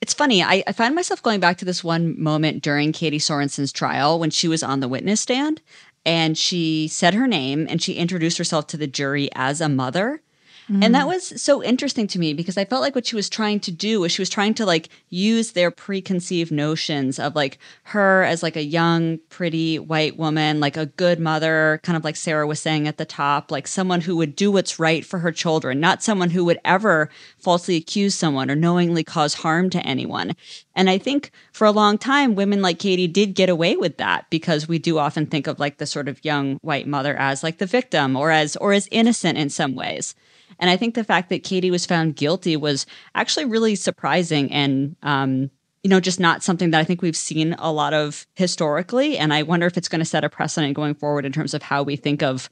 It's 0.00 0.14
funny. 0.14 0.42
I, 0.42 0.62
I 0.66 0.72
find 0.72 0.94
myself 0.94 1.22
going 1.22 1.40
back 1.40 1.58
to 1.58 1.64
this 1.64 1.82
one 1.82 2.20
moment 2.20 2.62
during 2.62 2.92
Katie 2.92 3.18
Sorensen's 3.18 3.72
trial 3.72 4.18
when 4.18 4.30
she 4.30 4.46
was 4.46 4.62
on 4.62 4.80
the 4.80 4.88
witness 4.88 5.20
stand 5.20 5.60
and 6.06 6.38
she 6.38 6.88
said 6.88 7.14
her 7.14 7.26
name 7.26 7.66
and 7.68 7.82
she 7.82 7.94
introduced 7.94 8.38
herself 8.38 8.66
to 8.68 8.76
the 8.76 8.86
jury 8.86 9.28
as 9.34 9.60
a 9.60 9.68
mother. 9.68 10.22
And 10.68 10.94
that 10.94 11.06
mm. 11.06 11.08
was 11.08 11.40
so 11.40 11.62
interesting 11.62 12.06
to 12.08 12.18
me 12.18 12.34
because 12.34 12.58
I 12.58 12.66
felt 12.66 12.82
like 12.82 12.94
what 12.94 13.06
she 13.06 13.16
was 13.16 13.30
trying 13.30 13.58
to 13.60 13.72
do 13.72 14.00
was 14.00 14.12
she 14.12 14.20
was 14.20 14.28
trying 14.28 14.52
to 14.54 14.66
like 14.66 14.90
use 15.08 15.52
their 15.52 15.70
preconceived 15.70 16.52
notions 16.52 17.18
of 17.18 17.34
like 17.34 17.58
her 17.84 18.22
as 18.24 18.42
like 18.42 18.56
a 18.56 18.62
young, 18.62 19.18
pretty 19.30 19.78
white 19.78 20.18
woman, 20.18 20.60
like 20.60 20.76
a 20.76 20.86
good 20.86 21.20
mother, 21.20 21.80
kind 21.82 21.96
of 21.96 22.04
like 22.04 22.16
Sara 22.16 22.46
was 22.46 22.60
saying 22.60 22.86
at 22.86 22.98
the 22.98 23.06
top, 23.06 23.50
like 23.50 23.66
someone 23.66 24.02
who 24.02 24.16
would 24.16 24.36
do 24.36 24.52
what's 24.52 24.78
right 24.78 25.06
for 25.06 25.20
her 25.20 25.32
children, 25.32 25.80
not 25.80 26.02
someone 26.02 26.30
who 26.30 26.44
would 26.44 26.60
ever 26.66 27.08
falsely 27.38 27.76
accuse 27.76 28.14
someone 28.14 28.50
or 28.50 28.56
knowingly 28.56 29.02
cause 29.02 29.34
harm 29.34 29.70
to 29.70 29.80
anyone. 29.86 30.36
And 30.74 30.90
I 30.90 30.98
think 30.98 31.30
for 31.52 31.66
a 31.66 31.72
long 31.72 31.96
time, 31.96 32.34
women 32.34 32.60
like 32.60 32.78
Katie 32.78 33.08
did 33.08 33.34
get 33.34 33.48
away 33.48 33.76
with 33.76 33.96
that 33.96 34.28
because 34.28 34.68
we 34.68 34.78
do 34.78 34.98
often 34.98 35.26
think 35.26 35.46
of 35.46 35.58
like 35.58 35.78
the 35.78 35.86
sort 35.86 36.08
of 36.08 36.24
young 36.24 36.58
white 36.58 36.86
mother 36.86 37.16
as 37.16 37.42
like 37.42 37.56
the 37.56 37.66
victim 37.66 38.16
or 38.16 38.30
as 38.30 38.54
or 38.56 38.74
as 38.74 38.86
innocent 38.90 39.38
in 39.38 39.48
some 39.48 39.74
ways. 39.74 40.14
And 40.58 40.70
I 40.70 40.76
think 40.76 40.94
the 40.94 41.04
fact 41.04 41.28
that 41.28 41.44
Katie 41.44 41.70
was 41.70 41.86
found 41.86 42.16
guilty 42.16 42.56
was 42.56 42.86
actually 43.14 43.44
really 43.44 43.74
surprising 43.74 44.52
and, 44.52 44.96
um, 45.02 45.50
you 45.82 45.90
know, 45.90 46.00
just 46.00 46.18
not 46.18 46.42
something 46.42 46.70
that 46.72 46.80
I 46.80 46.84
think 46.84 47.02
we've 47.02 47.16
seen 47.16 47.54
a 47.58 47.72
lot 47.72 47.94
of 47.94 48.26
historically. 48.34 49.16
And 49.16 49.32
I 49.32 49.42
wonder 49.42 49.66
if 49.66 49.76
it's 49.76 49.88
going 49.88 50.00
to 50.00 50.04
set 50.04 50.24
a 50.24 50.28
precedent 50.28 50.74
going 50.74 50.94
forward 50.94 51.24
in 51.24 51.32
terms 51.32 51.54
of 51.54 51.62
how 51.62 51.82
we 51.82 51.96
think 51.96 52.22
of 52.22 52.50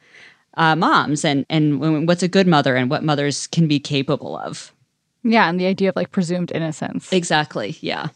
uh, 0.57 0.75
moms 0.75 1.25
and 1.25 1.45
and 1.51 2.09
what's 2.09 2.23
a 2.23 2.29
good 2.29 2.47
mother 2.47 2.77
and 2.77 2.91
what 2.91 3.05
mothers 3.05 3.47
can 3.47 3.69
be 3.69 3.79
capable 3.79 4.39
of. 4.39 4.73
Yeah, 5.23 5.49
and 5.49 5.61
the 5.61 5.67
idea 5.67 5.91
of 5.91 5.97
like 5.97 6.13
presumed 6.13 6.53
innocence. 6.53 7.13
Exactly. 7.13 7.77
Yeah. 7.81 8.09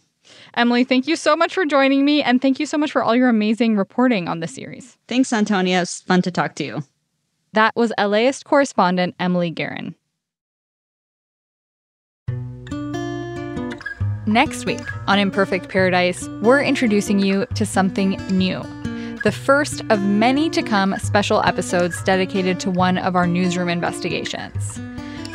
Emily, 0.55 0.85
thank 0.85 1.07
you 1.07 1.17
so 1.17 1.37
much 1.37 1.55
for 1.55 1.65
joining 1.65 2.05
me 2.05 2.23
and 2.23 2.41
thank 2.41 2.61
you 2.61 2.67
so 2.67 2.79
much 2.79 2.93
for 2.93 3.03
all 3.03 3.17
your 3.17 3.29
amazing 3.29 3.77
reporting 3.77 4.29
on 4.29 4.41
this 4.41 4.55
series. 4.55 4.97
Thanks, 5.09 5.33
Antonia. 5.33 5.83
It's 5.83 6.03
fun 6.03 6.23
to 6.23 6.31
talk 6.31 6.55
to 6.57 6.65
you. 6.65 6.85
That 7.53 7.75
was 7.75 7.93
LAist 7.99 8.45
correspondent 8.45 9.17
Emily 9.19 9.51
Guerin. 9.51 9.97
Next 14.27 14.65
week 14.65 14.81
on 15.09 15.19
Imperfect 15.19 15.69
Paradise, 15.69 16.29
we're 16.43 16.63
introducing 16.63 17.19
you 17.19 17.47
to 17.57 17.67
something 17.67 18.11
new. 18.31 18.63
The 19.25 19.33
first 19.33 19.83
of 19.91 20.01
many 20.03 20.49
to 20.51 20.63
come 20.63 20.95
special 20.99 21.43
episodes 21.43 22.01
dedicated 22.05 22.61
to 22.61 22.71
one 22.71 22.97
of 22.99 23.17
our 23.17 23.27
newsroom 23.27 23.69
investigations. 23.69 24.81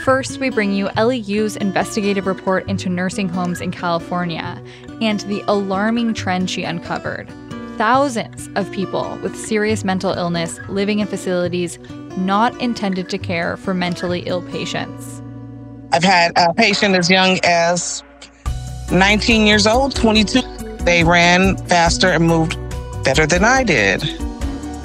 First, 0.05 0.39
we 0.39 0.49
bring 0.49 0.71
you 0.71 0.89
Ellie 0.95 1.17
Yu's 1.17 1.57
investigative 1.57 2.27
report 2.27 2.69
into 2.69 2.87
nursing 2.87 3.27
homes 3.27 3.59
in 3.59 3.71
California 3.71 4.63
and 5.01 5.19
the 5.21 5.43
alarming 5.47 6.13
trend 6.13 6.49
she 6.49 6.63
uncovered. 6.63 7.27
Thousands 7.77 8.47
of 8.55 8.71
people 8.71 9.19
with 9.21 9.35
serious 9.35 9.83
mental 9.83 10.13
illness 10.13 10.59
living 10.69 10.99
in 10.99 11.07
facilities 11.07 11.77
not 12.17 12.59
intended 12.61 13.09
to 13.09 13.17
care 13.17 13.57
for 13.57 13.73
mentally 13.73 14.21
ill 14.25 14.41
patients. 14.43 15.21
I've 15.91 16.03
had 16.03 16.31
a 16.35 16.53
patient 16.53 16.95
as 16.95 17.09
young 17.09 17.39
as 17.43 18.03
19 18.91 19.47
years 19.47 19.65
old, 19.67 19.95
22. 19.95 20.41
They 20.83 21.03
ran 21.03 21.57
faster 21.67 22.07
and 22.07 22.27
moved 22.27 22.57
better 23.03 23.25
than 23.25 23.43
I 23.43 23.63
did. 23.63 24.01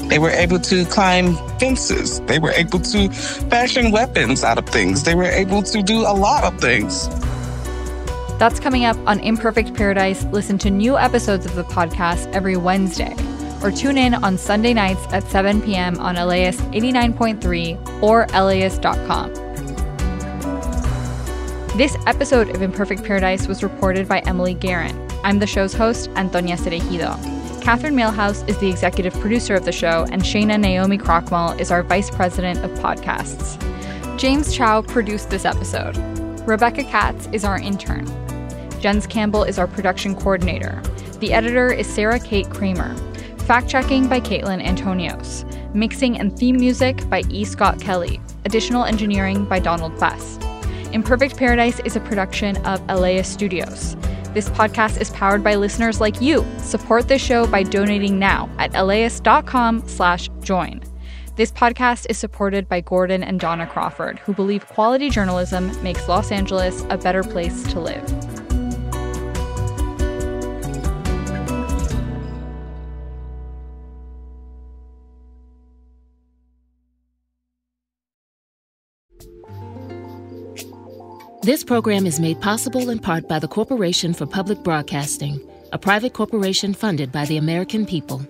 They 0.09 0.19
were 0.19 0.31
able 0.31 0.59
to 0.61 0.85
climb 0.87 1.37
fences. 1.59 2.21
They 2.23 2.38
were 2.38 2.51
able 2.51 2.81
to 2.81 3.09
fashion 3.11 3.93
weapons 3.93 4.43
out 4.43 4.59
of 4.59 4.66
things. 4.66 5.05
They 5.05 5.14
were 5.14 5.25
able 5.25 5.62
to 5.62 5.83
do 5.83 6.01
a 6.01 6.14
lot 6.14 6.45
of 6.45 6.61
things. 6.61 7.09
That's 8.38 8.59
coming 8.59 8.85
up 8.85 8.97
on 9.07 9.21
Imperfect 9.21 9.75
Paradise. 9.75 10.25
Listen 10.33 10.59
to 10.59 10.71
new 10.71 10.97
episodes 10.99 11.45
of 11.45 11.55
the 11.55 11.64
podcast 11.64 12.33
every 12.33 12.57
Wednesday, 12.57 13.14
or 13.62 13.70
tune 13.70 13.99
in 13.99 14.14
on 14.14 14.38
Sunday 14.38 14.75
nights 14.75 15.01
at 15.12 15.25
7 15.29 15.61
p.m. 15.62 15.99
on 15.99 16.16
LAist 16.16 16.61
89.3 16.70 18.03
or 18.03 18.27
LAist.com. 18.29 19.35
This 21.77 21.96
episode 22.07 22.51
of 22.51 22.62
Imperfect 22.62 23.05
Paradise 23.05 23.46
was 23.46 23.62
reported 23.62 24.09
by 24.09 24.18
Emily 24.20 24.55
Guerin. 24.55 25.09
I'm 25.23 25.38
the 25.38 25.46
show's 25.46 25.73
host, 25.73 26.11
Antonia 26.16 26.57
Cereijido. 26.57 27.40
Catherine 27.62 27.94
Mailhouse 27.94 28.46
is 28.49 28.59
the 28.59 28.68
executive 28.68 29.12
producer 29.14 29.55
of 29.55 29.64
the 29.64 29.73
show, 29.73 30.07
and 30.11 30.23
Shana 30.23 30.59
Naomi 30.59 30.99
Krochmal 30.99 31.59
is 31.61 31.70
our 31.70 31.83
vice 31.83 32.11
president 32.11 32.64
of 32.64 32.70
podcasts. 32.81 33.59
James 34.18 34.55
Chow 34.55 34.83
produced 34.83 35.31
this 35.31 35.44
episode. 35.44 35.96
Rebecca 36.46 36.85
Katz 36.85 37.29
is 37.33 37.44
our 37.44 37.59
intern. 37.59 38.07
Jens 38.81 39.07
Campbell 39.07 39.44
is 39.44 39.59
our 39.59 39.66
production 39.66 40.14
coordinator. 40.14 40.83
The 41.20 41.33
editor 41.33 41.73
is 41.73 41.87
Sarah 41.87 42.18
Kate 42.18 42.49
Kramer. 42.51 42.94
Fact 43.51 43.69
checking 43.69 44.07
by 44.07 44.21
Caitlin 44.21 44.65
Antonios. 44.65 45.45
Mixing 45.75 46.21
and 46.21 46.39
theme 46.39 46.57
music 46.57 47.11
by 47.11 47.25
E. 47.31 47.45
Scott 47.45 47.81
Kelly. 47.81 48.21
Additional 48.45 48.85
engineering 48.85 49.45
by 49.45 49.59
Donald 49.59 49.99
Best. 49.99 50.41
Imperfect 50.93 51.37
Paradise 51.37 51.81
is 51.81 51.97
a 51.97 52.01
production 52.01 52.59
of 52.59 52.81
LAist 52.87 53.33
Studios. 53.33 53.97
This 54.35 54.49
podcast 54.51 55.01
is 55.01 55.11
powered 55.11 55.43
by 55.43 55.57
listeners 55.57 56.01
like 56.01 56.21
you. 56.21 56.47
Support 56.59 57.09
this 57.09 57.23
show 57.23 57.45
by 57.49 57.65
donating 57.65 58.21
now 58.21 58.49
at 58.61 58.73
laist.com 58.87 59.83
slash 59.89 60.31
join. 60.43 60.81
This 61.35 61.51
podcast 61.51 62.07
is 62.09 62.19
supported 62.19 62.69
by 62.69 62.83
Gordon 62.83 63.25
and 63.25 63.41
Dona 63.41 63.67
Crawford, 63.67 64.21
who 64.21 64.33
believe 64.33 64.65
quality 64.69 65.11
journalism 65.11 65.73
makes 65.83 66.07
Los 66.07 66.31
Angeles 66.31 66.85
a 66.89 66.97
better 66.97 67.25
place 67.25 67.65
to 67.73 67.81
live. 67.81 68.39
This 81.42 81.64
program 81.64 82.07
is 82.07 82.20
made 82.20 82.38
possible 82.42 82.90
in 82.90 82.98
part 82.98 83.26
by 83.26 83.38
the 83.38 83.48
Corporation 83.48 84.12
for 84.12 84.26
Public 84.26 84.62
Broadcasting, 84.62 85.40
a 85.72 85.79
private 85.79 86.12
corporation 86.12 86.74
funded 86.74 87.11
by 87.11 87.24
the 87.24 87.38
American 87.38 87.87
people. 87.87 88.20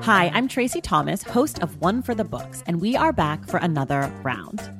Hi, 0.00 0.30
I'm 0.32 0.48
Tracy 0.48 0.80
Thomas, 0.80 1.22
host 1.22 1.62
of 1.62 1.78
One 1.82 2.00
for 2.00 2.14
the 2.14 2.24
Books, 2.24 2.64
and 2.66 2.80
we 2.80 2.96
are 2.96 3.12
back 3.12 3.46
for 3.46 3.58
another 3.58 4.10
round. 4.22 4.79